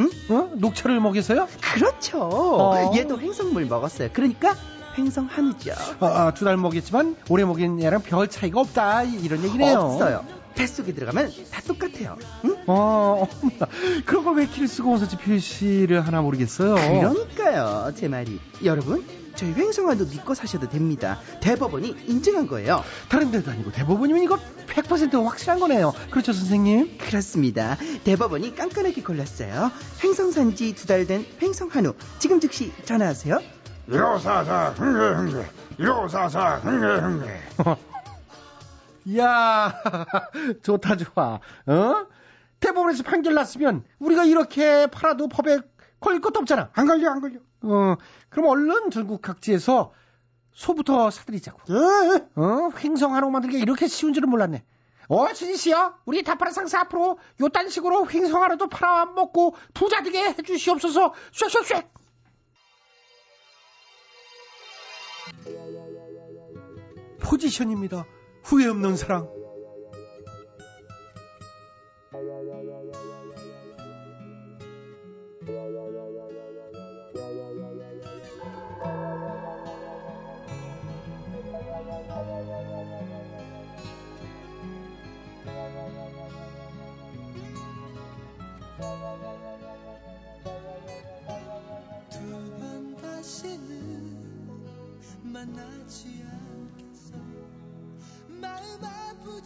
[0.00, 0.10] 응?
[0.28, 0.50] 어?
[0.54, 1.48] 녹차를 먹여서요?
[1.60, 2.20] 그렇죠.
[2.22, 2.92] 어.
[2.94, 4.10] 얘도 횡성물 먹었어요.
[4.12, 4.54] 그러니까
[4.98, 5.72] 횡성 한우죠.
[6.00, 9.02] 아, 아, 두달 먹였지만 오래 먹인 애랑 별 차이가 없다.
[9.04, 9.78] 이- 이런 얘기네요.
[9.78, 10.24] 없어요.
[10.56, 12.16] 뱃속에 들어가면 다 똑같아요.
[12.44, 12.56] 응?
[12.66, 13.66] 어, 어머나.
[14.04, 16.74] 그런 걸 왜 키를 쓰고 원서지 표시를 하나 모르겠어요.
[16.74, 17.92] 그러니까요.
[17.94, 18.40] 제 말이.
[18.64, 21.20] 여러분, 저희 횡성한우 믿고 사셔도 됩니다.
[21.40, 22.82] 대법원이 인증한 거예요.
[23.08, 24.38] 다른 데도 아니고 대법원이면 이거
[24.68, 25.92] 100% 확실한 거네요.
[26.10, 26.98] 그렇죠, 선생님?
[26.98, 27.76] 그렇습니다.
[28.04, 29.70] 대법원이 깐깐하게 골랐어요.
[30.02, 31.94] 횡성산 지 두 달 된 횡성한우.
[32.18, 33.40] 지금 즉시 전화하세요.
[33.90, 35.44] 요사사 흥게
[35.80, 37.30] 요사사 흥게
[39.06, 39.72] 이야,
[40.62, 41.40] 좋다, 좋아.
[41.66, 42.06] 어?
[42.60, 45.58] 대법원에서 판결 났으면 우리가 이렇게 팔아도 법에
[46.00, 46.70] 걸릴 것도 없잖아.
[46.72, 47.96] 안 걸려 안 걸려 어,
[48.28, 49.92] 그럼 얼른 전국 각지에서
[50.52, 51.60] 소부터 사들이자고.
[51.70, 54.64] 예 어, 횡성 한우 만들기가 이렇게 쉬운 줄은 몰랐네.
[55.08, 55.94] 어, 진희 씨요?
[56.04, 61.12] 우리 다파라 상사 앞으로 요딴 식으로 횡성 한우도 팔아먹고 부자 되게 해주시옵소서.
[61.32, 61.88] 쉑쉑쉑.
[67.20, 68.06] 포지션입니다.
[68.48, 69.28] 후회 없는 사랑.
[92.08, 94.16] 두번 다시는
[95.24, 96.55] 만나지 않.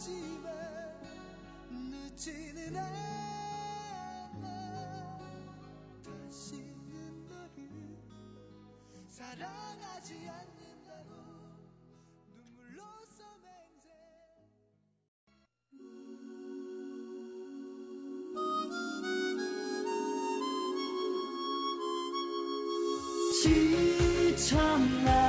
[0.01, 0.49] 아프지만
[1.69, 2.97] 늦지는 않아.
[6.03, 7.69] 다시는 너를
[9.07, 11.11] 사랑하지 않는다고
[12.33, 13.91] 눈물로 써 맹세.
[24.33, 25.20] 지쳤나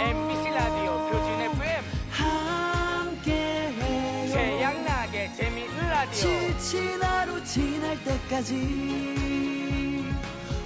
[0.00, 4.32] MBC 라디오 표준 FM 함께해요.
[4.32, 6.12] 태양나게 재미있는 라디오.
[6.12, 8.54] 지친 하루 지날 때까지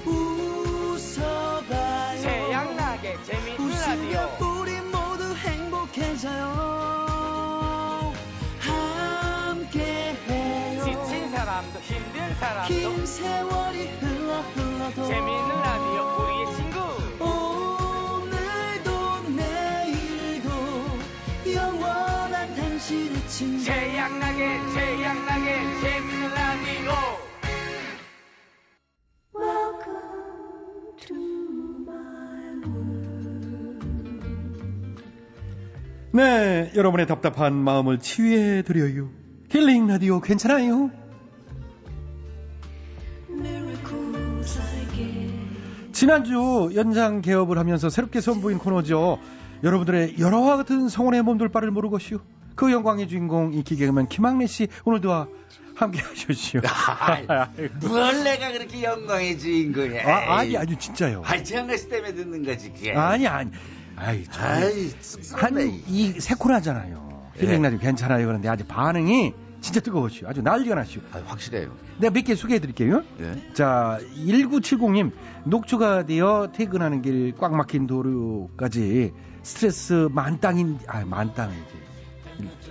[0.04, 2.20] 웃어봐요.
[2.22, 4.28] 태양나게 재미있는 라디오.
[4.60, 6.92] 우리 모두 행복해져요.
[9.52, 10.84] 함께해요.
[10.84, 15.61] 지친 사람도 힘든 사람도 긴 세월이 흘러 흘러도 재미있는
[23.64, 26.92] 태양나게 태양나게 재미있는 라디오
[36.14, 39.08] 네, 여러분의 답답한 마음을 치유해 드려요.
[39.48, 40.90] 힐링 라디오 괜찮아요?
[45.92, 49.20] 지난주 연장 개업을 하면서 새롭게 선보인 코너죠.
[49.62, 52.18] 여러분들의 열화와 같은 성원에 몸둘 바를 모르고시오.
[52.54, 55.26] 그 영광의 주인공 이 기계맨 김학래 씨 오늘도
[55.74, 56.60] 함께 하셨시오.
[57.88, 60.06] 뭘 내가 그렇게 영광의 주인공이야.
[60.06, 61.22] 아, 아니 아니 진짜요.
[61.24, 62.92] 아이 최양래 씨 때문에 듣는 거지 그게.
[62.92, 63.50] 아니 아니.
[63.96, 65.64] 아이 아이, 쑥스럽네.
[65.86, 67.30] 한이세 코나잖아요.
[67.36, 68.26] 힐링 라디오 괜찮아요.
[68.26, 70.28] 그런데 아주 반응이 진짜 뜨거우시오.
[70.28, 71.02] 아주 난리가 나시오.
[71.12, 71.72] 아, 확실해요.
[71.98, 73.02] 내가 몇 개 소개해 드릴게요.
[73.18, 73.52] 네.
[73.54, 75.12] 자, 1970님,
[75.44, 79.12] 녹초가 되어 퇴근하는 길 꽉 막힌 도로까지
[79.42, 81.91] 스트레스 만땅인, 아, 만땅이지.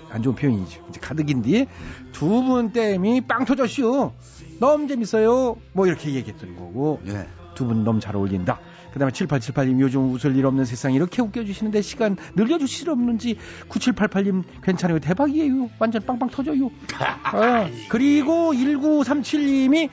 [0.10, 0.82] 안 좋은 표현이죠.
[0.90, 1.68] 이제 가득인데,
[2.12, 4.14] 두 분 땜이 빵 터졌시오.
[4.60, 5.58] 너무 재밌어요.
[5.74, 7.28] 뭐 이렇게 얘기했던 거고, 네.
[7.56, 8.60] 두분 너무 잘 어울린다.
[8.94, 13.38] 그 다음에 7878님, 요즘 웃을 일 없는 세상 이렇게 웃겨주시는데 시간 늘려주실 없는지
[13.70, 15.00] 9788님, 괜찮아요.
[15.00, 15.70] 대박이에요.
[15.80, 16.66] 완전 빵빵 터져요.
[16.68, 16.72] 어,
[17.90, 19.90] 그리고 1937님이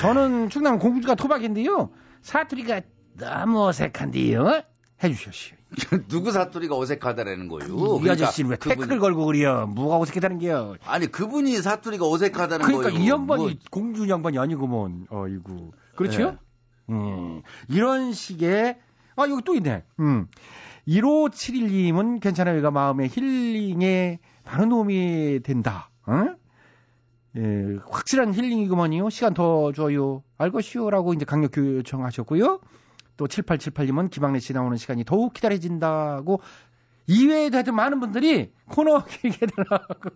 [0.00, 1.90] 저는 충남 공주가 토박인데요.
[2.22, 2.82] 사투리가
[3.18, 4.62] 너무 어색한데요.
[5.02, 5.58] 해주셨어요.
[6.08, 8.00] 누구 사투리가 어색하다라는 거요?
[8.04, 9.66] 이 아저씨는 왜 태클을 걸고 그래요?
[9.66, 10.76] 뭐가 어색하다는 게요?
[10.84, 13.04] 아니 그분이 사투리가 어색하다는 그러니까 거예요.
[13.04, 15.06] 이 양반이 뭐, 공주 양반이 아니구먼.
[15.10, 15.72] 어이구.
[15.96, 16.32] 그렇죠?
[16.32, 16.36] 네.
[16.90, 18.78] 음, 이런 식의
[19.16, 19.84] 아 여기 또 있네.
[20.00, 20.26] 음.
[20.88, 22.56] 1571님은 괜찮아요.
[22.58, 25.90] 얘가 마음의 힐링에 많은 도움이 된다.
[26.06, 26.34] 어?
[27.36, 29.08] 예, 확실한 힐링이구먼요.
[29.10, 30.22] 시간 더 줘요.
[30.36, 32.60] 알 것이요라고 이제 강력 요청하셨고요.
[33.22, 36.40] 또 7878님은 김학래 씨 나오는 시간이 더욱 기다려진다고
[37.06, 40.10] 이외에도 하여튼 많은 분들이 코너 길게 달라고.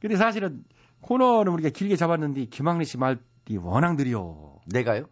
[0.00, 0.64] 근데 사실은
[1.02, 3.18] 코너는 우리가 길게 잡았는데 김학래 씨 말이
[3.60, 4.56] 워낙 느려.
[4.66, 5.04] 내가요?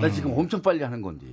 [0.00, 1.26] 나 지금 엄청 빨리 하는 건데.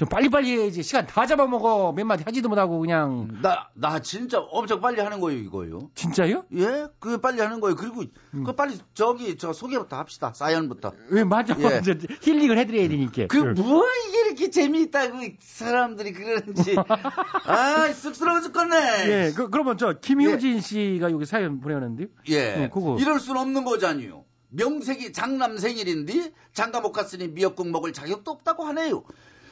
[0.00, 0.82] 좀 빨리빨리 해야지.
[0.82, 1.92] 시간 다 잡아먹어.
[1.92, 3.36] 몇 마디 하지도 못하고 그냥.
[3.42, 5.90] 나, 나 진짜 엄청 빨리 하는 거예요, 이거요.
[5.94, 6.46] 진짜요?
[6.54, 6.86] 예?
[6.98, 7.76] 그 빨리 하는 거예요.
[7.76, 10.32] 그리고, 그 빨리 저기, 저 소개부터 합시다.
[10.34, 10.94] 사연부터.
[11.10, 11.54] 왜 맞아.
[11.58, 11.82] 예.
[11.84, 13.26] 저 힐링을 해드려야 되니까.
[13.26, 16.76] 그, 뭐, 이게 이렇게 재미있다고 사람들이 그러는지.
[17.44, 19.04] 아, 쑥스러워 죽겠네.
[19.06, 22.08] 예, 그, 그러면 저 김효진 씨가 여기 사연 보내왔는데요.
[22.30, 22.64] 예.
[22.64, 22.96] 어, 그거.
[22.98, 24.24] 이럴 순 없는 거잖아요.
[24.50, 29.04] 명색이 장남 생일인데 장가 못 갔으니 미역국 먹을 자격도 없다고 하네요.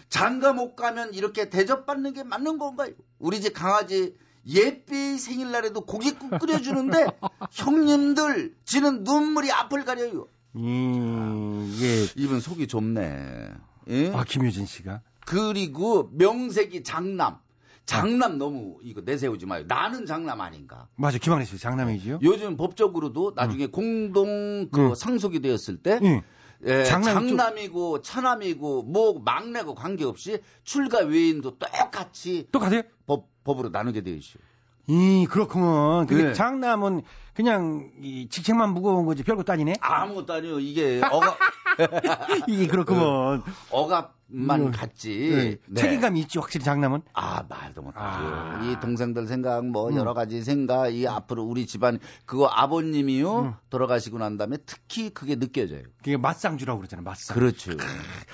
[0.08, 2.92] 장가 못 가면 이렇게 대접받는 게 맞는 건가요?
[3.18, 4.16] 우리 집 강아지
[4.46, 7.06] 예삐 생일날에도 고깃국 끓여주는데
[7.52, 10.26] 형님들 지는 눈물이 앞을 가려요.
[10.56, 12.06] 음, 예.
[12.16, 13.50] 이분 속이 좁네.
[13.88, 14.12] 예?
[14.12, 15.02] 아, 김효진 씨가.
[15.26, 17.38] 그리고 명색이 장남.
[17.84, 19.64] 장남 너무 이거 내세우지 마요.
[19.66, 20.88] 나는 장남 아닌가.
[20.96, 22.18] 맞아, 김학래 씨 장남이지요.
[22.22, 24.94] 요즘 법적으로도 나중에 공동 그 응.
[24.94, 26.22] 상속이 되었을 때 응.
[26.64, 32.82] 예, 장남이 좀- 장남 이고 차남이고 뭐 막내고 관계없이 출가 외인도 똑같이 똑같아요?
[33.06, 34.42] 법 법으로 나누게 되어 있어요.
[34.88, 36.06] 이, 그렇구먼.
[36.06, 36.32] 근데 네.
[36.32, 37.02] 장남은
[37.34, 39.74] 그냥 이 직책만 무거운 거지 별것도 아니네.
[39.80, 40.58] 아무것도 아니요.
[40.60, 41.36] 이게 어가
[42.48, 43.42] 이게 그렇구먼.
[43.70, 44.70] 억압 만 음.
[44.70, 45.58] 같지.
[45.66, 45.80] 네.
[45.80, 47.00] 책임감이 있지, 확실히 장남은.
[47.14, 48.04] 아 말도 못하죠.
[48.04, 48.60] 아.
[48.62, 49.96] 이 동생들 생각 뭐 음.
[49.96, 53.54] 여러 가지 생각 이 앞으로 우리 집안 그거 아버님이요 음.
[53.70, 55.82] 돌아가시고 난 다음에 특히 그게 느껴져요.
[55.98, 57.34] 그게 맞상주라고 그러잖아, 맞상.
[57.34, 57.72] 그렇죠.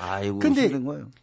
[0.01, 0.71] 아이고 근데.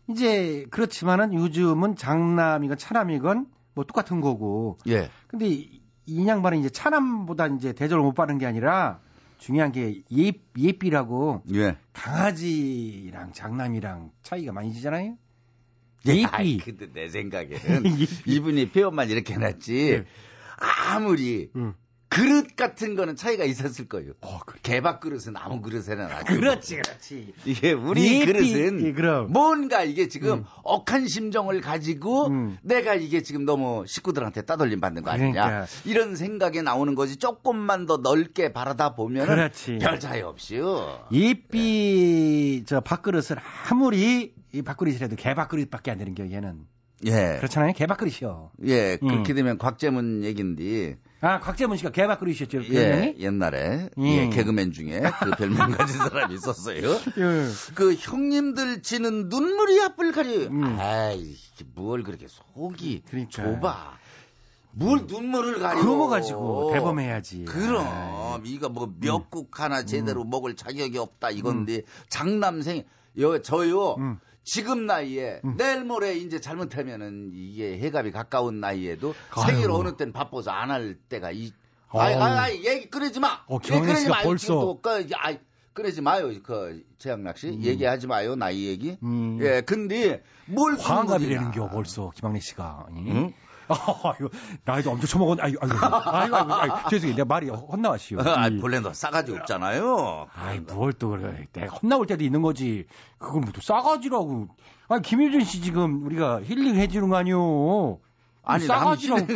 [0.07, 4.77] 이제 그렇지만은 요즘은 장남이건 차남이건 뭐 똑같은 거고.
[4.87, 5.09] 예.
[5.27, 8.99] 근데 이, 이 양반은 이제 차남보다 이제 대접을 못 받는 게 아니라
[9.41, 11.75] 중요한 게 예, 예삐라고 예.
[11.93, 15.17] 강아지랑 장남이랑 차이가 많이 지잖아요.
[16.07, 16.57] 아이, 예삐.
[16.59, 17.83] 근데 내 생각에는
[18.27, 20.03] 이분이 표현만 이렇게 해놨지
[20.91, 21.49] 아무리
[22.11, 24.11] 그릇 같은 거는 차이가 있었을 거예요.
[24.63, 26.25] 개밥 그릇은 아무 그릇에는 아니고.
[26.25, 27.33] 그렇지, 그렇지.
[27.45, 29.31] 이게 우리 예삐, 그릇은 예, 그럼.
[29.31, 32.57] 뭔가 이게 지금 억한 심정을 가지고 음.
[32.63, 35.65] 내가 이게 지금 너무 식구들한테 따돌림 받는 거 아니냐 그러니까.
[35.85, 39.77] 이런 생각이 나오는 거지 조금만 더 넓게 바라다 보면 그렇지.
[39.79, 41.07] 별 차이 없이요.
[41.13, 43.37] 예삐 저 밥그릇을
[43.69, 46.65] 아무리 이 밥그릇이라도 개밥그릇밖에 안 되는 겨 얘는.
[47.05, 47.37] 예.
[47.37, 47.71] 그렇잖아요.
[47.71, 48.51] 개밥그릇이요.
[48.65, 49.07] 예, 음.
[49.07, 52.63] 그렇게 되면 곽재문 얘긴데 아 곽재문 씨가 개밥그릇이었죠.
[52.63, 53.15] 예, 별명이?
[53.19, 54.05] 옛날에 음.
[54.05, 56.81] 예, 개그맨 중에 그 별명 가진 사람이 있었어요.
[57.17, 57.47] 예.
[57.75, 60.47] 그 형님들 지는 눈물이 앞을 가려요.
[60.47, 60.77] 음.
[60.79, 61.35] 아이,
[61.75, 63.29] 뭘 그렇게 속이 그러니까.
[63.29, 63.97] 좁아.
[64.73, 65.79] 뭘 눈물을 가려.
[65.79, 67.45] 그런 거 가지고 대범해야지.
[67.45, 69.61] 그럼 이거 뭐 미역국 음.
[69.63, 72.83] 하나 제대로 먹을 자격이 없다 이건데 장남생
[73.19, 73.95] 여 저요.
[73.95, 74.19] 음.
[74.43, 79.45] 지금 나이에 내일 모레 이제 잘못하면은 이게 해갑이 가까운 나이에도 아유.
[79.45, 81.51] 생일 어느 땐 바빠서 안 할 때가 이
[81.89, 82.01] 어우.
[82.01, 83.41] 아이 아이 아이 얘기 끊지 마.
[83.47, 84.21] 어, 얘기 씨가 마.
[84.23, 84.77] 벌써.
[84.81, 85.37] 그 아이
[85.73, 86.31] 끊지 마요.
[86.43, 88.35] 그 최양락 씨 얘기하지 마요.
[88.35, 88.97] 나이 얘기.
[89.03, 89.37] 음.
[89.41, 89.61] 예.
[89.61, 92.87] 근데 뭘 화환갑이라는 겨 벌써 김학래 씨가.
[92.95, 93.33] 응?
[93.73, 94.29] 아유,
[94.65, 95.39] 나이도 엄청 처먹었.
[95.41, 97.15] 아유, 아유, 아유, 아유, 아유, 죄송해요.
[97.15, 98.19] 내가 말이 헛나왔시오.
[98.21, 100.27] 아, 본래 너 싸가지 없잖아요.
[100.35, 101.47] 아이, 뭘 또 그래.
[101.53, 102.85] 내가 혼나올 때도 있는 거지.
[103.17, 104.47] 그걸 뭐또 싸가지라고.
[104.87, 107.99] 아니, 김효준 씨 지금 우리가 힐링 해주는 거 아니오.
[108.43, 109.27] 아니 남 싸가지라고.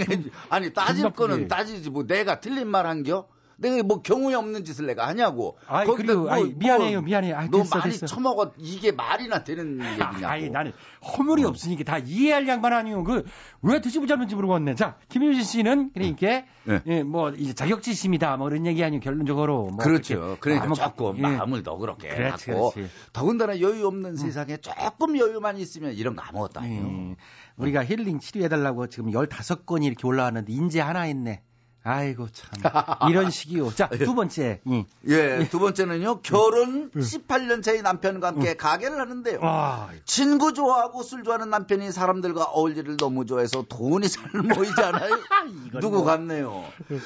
[0.49, 1.09] 아니 따질.
[1.11, 3.27] 거는 따지지 뭐 내가 틀린 말 한겨?
[3.57, 5.57] 내가 뭐 경우에 없는 짓을 내가 하냐고.
[5.67, 7.37] 아이, 그리고, 아이, 미안해요, 미안해요.
[7.37, 8.05] 아이, 너 됐어, 많이 됐어.
[8.05, 10.25] 처먹어 이게 말이나 되는 얘기냐고.
[10.25, 10.73] 아이, 나는
[11.17, 13.03] 허물이 없으니까 다 이해할 양반 아니오.
[13.03, 13.23] 그,
[13.61, 14.75] 왜 드시고 자는지 모르겠네.
[14.75, 16.81] 자, 김효진 씨는, 그러니까, 네.
[16.87, 18.37] 예, 뭐, 이제 자격지심이다.
[18.37, 18.99] 뭐, 이런 얘기 아니오.
[18.99, 19.67] 결론적으로.
[19.67, 20.37] 뭐 그렇죠.
[20.39, 21.21] 그러니까 아무- 조금 예.
[21.21, 22.91] 마음을 너그럽게 그렇지, 갖고 그렇지.
[23.13, 26.83] 더군다나 여유 없는 세상에 조금 여유만 있으면 이런 거 아무것도 아니에요.
[27.11, 27.15] 예.
[27.57, 31.41] 우리가 힐링 치료해달라고 지금 15건이 이렇게 올라왔는데, 인제 하나 했네.
[31.87, 33.09] 아이고, 참.
[33.09, 33.73] 이런 식이요.
[33.75, 34.59] 자, 두 번째.
[34.67, 34.85] 예.
[35.07, 39.39] 예, 두 번째는요, 결혼 18년 차의 남편과 함께 가게를 하는데요.
[39.43, 45.11] 아, 친구 좋아하고 술 좋아하는 남편이 사람들과 어울리를 너무 좋아해서 돈이 잘 모이지 않아요?
[45.79, 46.05] 누구 뭐.
[46.05, 46.63] 같네요.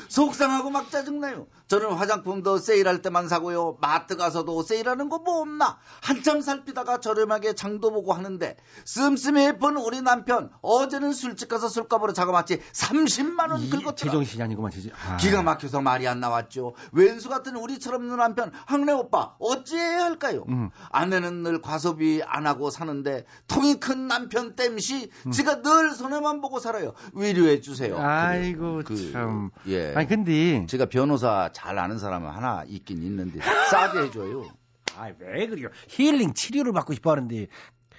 [0.08, 1.48] 속상하고 막 짜증나요.
[1.68, 3.78] 저는 화장품도 세일할 때만 사고요.
[3.82, 5.78] 마트 가서도 세일하는 거 뭐 없나?
[6.02, 8.56] 한참 살피다가 저렴하게 장도 보고 하는데
[8.86, 13.96] 씀씀이 예쁜 우리 남편 어제는 술집 가서 술값으로 자그마치 30만 원 긁었더라.
[13.96, 14.92] 제정신이 아니고만 지지.
[15.08, 15.18] 아.
[15.18, 16.76] 기가 막혀서 말이 안 나왔죠.
[16.92, 20.46] 왼수 같은 우리처럼 있는 남편 항래 오빠 어찌해야 할까요?
[20.50, 20.70] 음.
[20.90, 26.94] 아내는 늘 과소비 안 하고 사는데 통이 큰 남편 땜시 지가 늘 손해만 보고 살아요.
[27.14, 27.98] 위로해 주세요.
[27.98, 29.52] 아이고, 그, 참.
[29.68, 29.94] 예.
[29.96, 30.66] 아니, 근데.
[30.68, 33.40] 제가 변호사 잘 아는 사람은 하나 있긴 있는데
[33.70, 34.46] 싸게 해줘요.
[34.98, 35.70] 아, 왜 그래요?
[35.88, 37.48] 힐링 치료를 받고 싶어 하는데.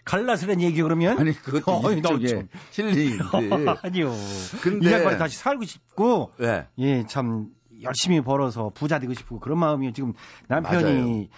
[0.05, 1.18] 갈라스란 얘기 그러면?
[1.18, 2.48] 아니 그것도 어이, 나 일종의 참.
[2.72, 3.24] 힐링인데.
[3.82, 4.12] 아니요.
[4.62, 6.66] 근데- 이 양반이 다시 살고 싶고, 예.
[6.78, 7.48] 예, 참,
[7.82, 10.12] 열심히 벌어서 부자 되고 싶고, 그런 마음이 지금
[10.48, 11.28] 남편이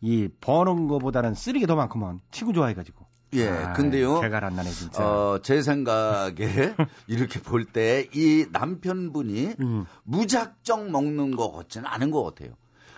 [0.00, 2.20] 이 버는 거보다는 쓰레기 더 많구만.
[2.30, 3.06] 친구 좋아해가지고.
[3.34, 4.20] 예, 아, 근데요.
[4.20, 5.04] 개가 안 나네, 진짜.
[5.04, 6.32] 어, 제 생각에
[7.08, 9.84] 이렇게 볼 때 이 남편분이 음.
[10.04, 12.52] 무작정 먹는 것 같지는 않은 것 같아요.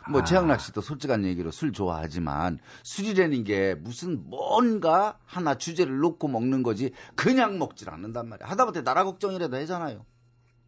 [0.08, 0.24] 뭐 아.
[0.24, 6.92] 최양락 씨도 솔직한 얘기로 술 좋아하지만 술이라는 게 무슨 뭔가 하나 주제를 놓고 먹는 거지
[7.14, 8.48] 그냥 먹질 않는단 말이야.
[8.48, 10.04] 하다못해 나라 걱정이라도 하잖아요.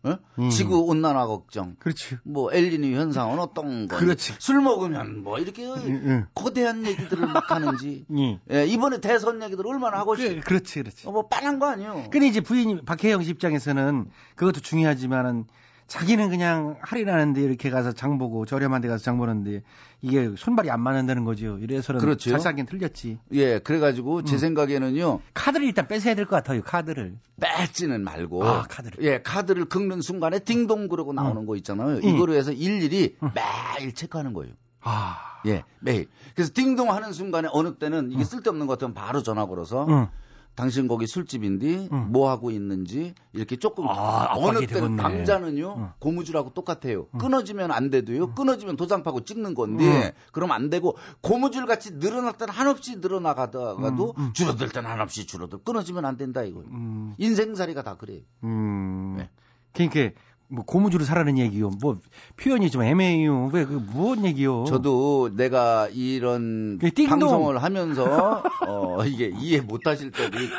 [0.04, 0.18] 어?
[0.40, 0.50] 음.
[0.50, 1.76] 지구 온난화 걱정.
[1.78, 2.18] 그렇지.
[2.24, 3.96] 뭐 엘니뇨 현상은 어떤 거?
[3.96, 4.34] 그렇지.
[4.40, 6.26] 술 먹으면 뭐 이렇게 응.
[6.34, 8.04] 거대한 얘기들을 막 하는지.
[8.18, 8.40] 예.
[8.50, 10.34] 예, 이번에 대선 얘기들 얼마나 하고 싶어.
[10.34, 11.06] 그, 그렇지, 그렇지.
[11.06, 12.08] 어, 뭐 빤한 거 아니에요.
[12.10, 15.46] 근데 이제 부인 박혜영 씨 입장에서는 그것도 중요하지만은
[15.93, 19.62] 자기는 그냥 할인하는데 이렇게 가서 장 보고 저렴한 데 가서 장 보는데
[20.01, 21.59] 이게 손발이 안 맞는다는 거죠.
[21.59, 22.30] 이래서는 그렇죠.
[22.30, 23.18] 잘 살긴 틀렸지.
[23.32, 24.38] 예, 그래가지고 제 음.
[24.38, 26.62] 생각에는요 카드를 일단 뺏어야 될 것 같아요.
[26.62, 27.18] 카드를.
[27.43, 29.05] 뺏지는 말고 아, 카드를.
[29.05, 32.01] 예 카드를 긁는 순간에 딩동 그러고 나오는 거 있잖아요.
[32.03, 32.03] 응.
[32.03, 34.55] 이거로 해서 일일이 매일 체크하는 거예요.
[34.80, 35.18] 아.
[35.45, 36.09] 예, 매일.
[36.34, 40.09] 그래서 딩동 하는 순간에 어느 때는 이게 쓸데없는 것 같으면 바로 전화 걸어서 응.
[40.55, 45.03] 당신 거기 술집인데 뭐 하고 있는지 이렇게 조금 아, 어느 때는 되겠네.
[45.03, 45.88] 감자는요 응.
[45.98, 47.07] 고무줄하고 똑같아요.
[47.18, 48.34] 끊어지면 안 돼도요.
[48.34, 54.14] 끊어지면 도장 파고 찍는 건데 그럼 안 되고 고무줄 같이 늘어날 때는 한없이 늘어나가다가도.
[54.34, 55.59] 줄어들 때는 한없이 줄어들.
[55.64, 56.68] 끊어지면 안 된다 이거예요.
[56.70, 57.14] 음.
[57.18, 58.20] 인생살이가 다 그래요.
[58.44, 59.14] 음.
[59.16, 59.30] 네.
[59.72, 60.20] 그러니까
[60.53, 61.70] 뭐 고무줄을 사라는 얘기요.
[61.80, 61.98] 뭐
[62.36, 63.50] 표현이 좀 애매해요.
[63.55, 64.64] 왜 그 무슨 얘기요?
[64.68, 66.90] 저도 내가 이런 그.
[67.09, 70.57] 방송을 하면서 어 이게 이해 못 하실 때도 있고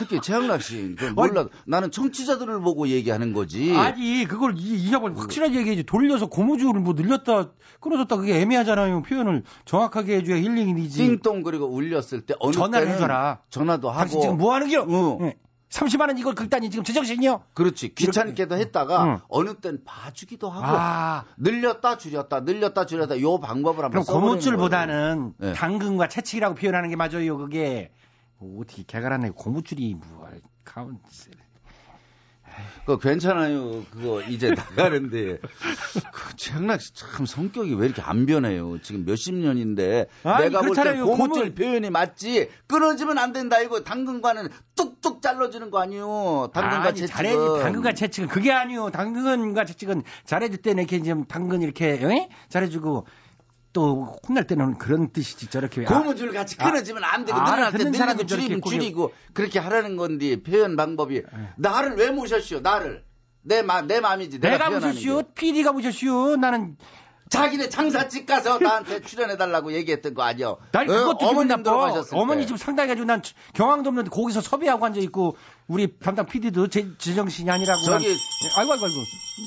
[0.00, 3.72] 특히 최양락 씨 몰라 나는 청취자들을 보고 얘기하는 거지.
[3.76, 10.16] 아니 그걸 이- 이야기를 확실하게 얘기해야지 돌려서 고무줄을 뭐 늘렸다 끊어졌다 그게 애매하잖아요 표현을 정확하게
[10.16, 14.54] 해줘야 힐링이 되지 띵동 그리고 울렸을 때 어느 전화를 해줘라 전화도 하고 당신 지금 뭐
[14.54, 14.82] 하는 겨?
[14.88, 15.18] 어.
[15.22, 15.36] 예.
[15.76, 17.42] 30만 원 이걸 긁다니 지금 제정신이요?
[17.52, 19.18] 그렇지 귀찮게도 했다가 응.
[19.28, 21.24] 어느 땐 봐주기도 하고 아.
[21.36, 25.34] 늘렸다 줄였다 늘렸다 줄였다 요 방법을 한번 그럼 고무줄보다는.
[25.36, 25.52] 네.
[25.52, 27.92] 당근과 채찍이라고 표현하는 게 맞아요 그게
[28.38, 30.30] 뭐 어떻게 개갈아내 고무줄이 뭐
[30.64, 30.98] 가운
[32.80, 33.84] 그거 괜찮아요.
[33.90, 38.78] 그거 이제 나가는데 그 최양락 씨 참 성격이 왜 이렇게 안 변해요?
[38.82, 41.06] 지금 몇십 년인데 아니, 내가 볼때 그렇잖아요.
[41.06, 46.50] 고무줄 고무- 표현이 맞지 끊어지면 안 된다 이거 당근과는 뚝뚝 잘라주는 거 아니요?
[46.54, 51.62] 당근과 아니, 채찍은 잘해 당근과 채찍은 그게 아니요 당근과 채찍은 잘해줄 때는 이렇게 좀 당근
[51.62, 52.28] 이렇게 에?
[52.48, 53.06] 잘해주고
[53.76, 57.84] 또 혼날 때는 그런 뜻이지 저렇게 아, 고무줄 같이 끊어지면 안 되고 아, 늘어날 때
[57.84, 61.22] 늘리고 저렇게 줄이면 고개- 줄이고 그렇게 하라는 건데 표현 방법이
[61.56, 62.60] 나를 왜 모셨시오?
[62.60, 63.04] 나를
[63.42, 65.22] 내 마, 내 마음이지 내가, 게.
[65.34, 66.78] PD가 무셨슈 나는
[67.28, 70.54] 자기네 장사집 가서 나한테 출연해달라고 얘기했던 거 아니야?
[70.72, 70.94] 날 어?
[70.94, 72.02] 그것도 기분 어머님 나빠.
[72.12, 72.46] 어머니 때.
[72.46, 73.20] 집 상당히 가지고 난
[73.52, 77.82] 경황도 없는데 거기서 섭외하고 앉아 있고 우리 담당 PD도 제 제정신이 아니라고.
[77.82, 78.16] 저기- 난-
[78.56, 79.00] 아이고 아이고 아이고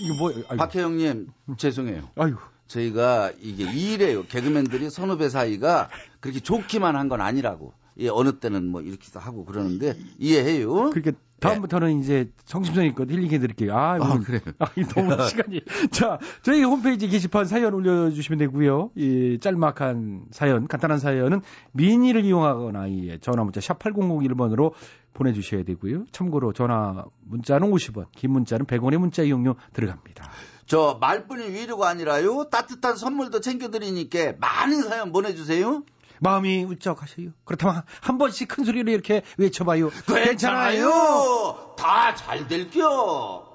[0.03, 0.29] 이거 뭐?
[0.49, 0.57] 아이고.
[0.57, 1.27] 박혜영님
[1.57, 2.09] 죄송해요.
[2.15, 2.37] 아이고.
[2.69, 4.23] 저희가 이게 이래요.
[4.25, 5.89] 개그맨들이 선후배 사이가
[6.21, 7.73] 그렇게 좋기만 한 건 아니라고.
[7.97, 10.91] 예, 어느 때는 뭐 이렇게도 하고 그러는데 이해해요.
[10.91, 11.11] 그러니까
[11.41, 13.75] 다음부터는 이제 정신성의껏 힐링해 드릴게요.
[13.75, 14.41] 아, 아, 그래요?
[14.59, 15.61] 아, 이 너무 시간이.
[15.91, 18.91] 자, 저희 홈페이지 게시판 사연 올려주시면 되고요.
[18.95, 21.41] 이 짤막한 사연, 간단한 사연은
[21.73, 24.73] 미니를 이용하거나 이 전화 문자 샵 8001번으로
[25.13, 26.05] 보내주셔야 되고요.
[26.11, 30.29] 참고로 전화 문자는 50원, 긴 문자는 100원의 문자 이용료 들어갑니다.
[30.69, 32.47] 저 말뿐이 위로가 아니라요.
[32.51, 35.83] 따뜻한 선물도 챙겨드리니까 많은 사연 보내주세요.
[36.19, 37.31] 마음이 울적하셔요.
[37.43, 39.89] 그렇다면 한 번씩 큰 소리로 이렇게 외쳐봐요.
[40.05, 41.73] 괜찮아요.
[41.75, 43.49] 다잘 될겨.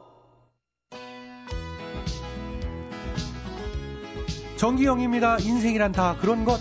[4.56, 5.38] 정기영입니다.
[5.38, 6.58] 인생이란 다 그런 것.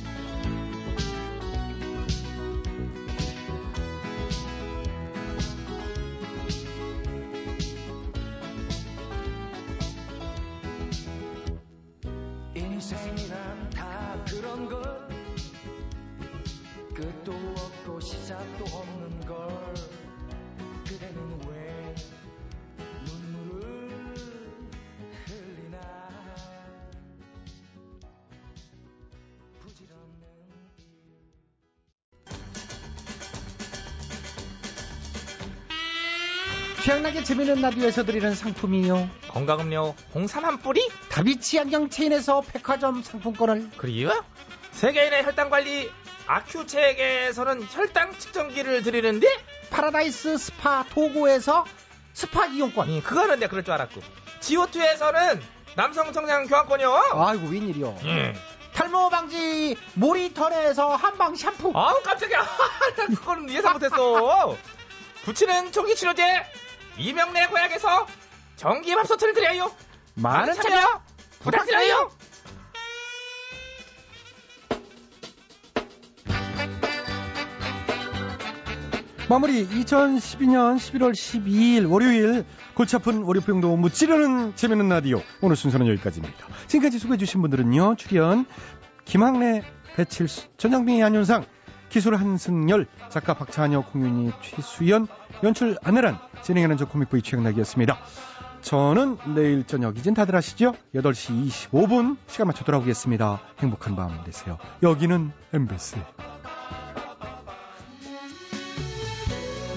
[37.24, 39.10] 재미있는 라디오에서 드리는 상품이요.
[39.30, 40.86] 건강음료 홍삼 한 뿌리?
[41.10, 44.12] 다비치 안경 체인에서 백화점 상품권을 그리고
[44.72, 45.90] 세계인의 혈당 관리
[46.28, 49.28] 아큐첵에서는 혈당 측정기를 드리는데
[49.70, 51.66] 파라다이스 스파 도고에서
[52.14, 52.90] 스파 이용권.
[52.90, 54.02] 음, 그거는 내가 그럴 줄 알았고
[54.42, 55.40] GO2에서는
[55.76, 56.94] 남성 정장 교환권이요.
[57.14, 57.98] 아이고 웬일이요.
[58.04, 58.36] 음.
[58.74, 61.72] 탈모 방지 모리턴에서 한방 샴푸.
[61.74, 62.40] 아우 깜짝이야.
[62.98, 64.58] 나 그거는 예상 못했어.
[65.24, 66.24] 부치는 총기 치료제
[66.98, 68.08] 이명래 고약에서
[68.56, 69.72] 전기밥솥을 드려요.
[70.16, 71.02] 많은 참여
[71.40, 72.12] 부탁드려요.
[79.30, 86.48] 마무리 2012년 11월 12일 월요일 골치 아픈 월요병도 못 찌르는 재미있는 라디오 오늘 순서는 여기까지입니다.
[86.68, 87.96] 지금까지 소개해 주신 분들은요.
[87.96, 88.46] 출연
[89.06, 89.64] 김학래,
[89.96, 91.46] 배칠수, 전영빈, 안윤상,
[91.94, 95.06] 기술 한승열, 작가 박찬혁, 공윤희, 최수연,
[95.44, 98.00] 연출 안혜란, 진행하는 저 코믹보이 최영락이었습니다.
[98.62, 100.74] 저는 내일 저녁 이젠 다들 아시죠?
[100.96, 103.42] 8시 25분 시간 맞춰 돌아오겠습니다.
[103.60, 104.58] 행복한 밤 되세요.
[104.82, 105.98] 여기는 MBC.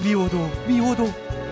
[0.03, 0.37] 미워도
[0.67, 1.46] 미워도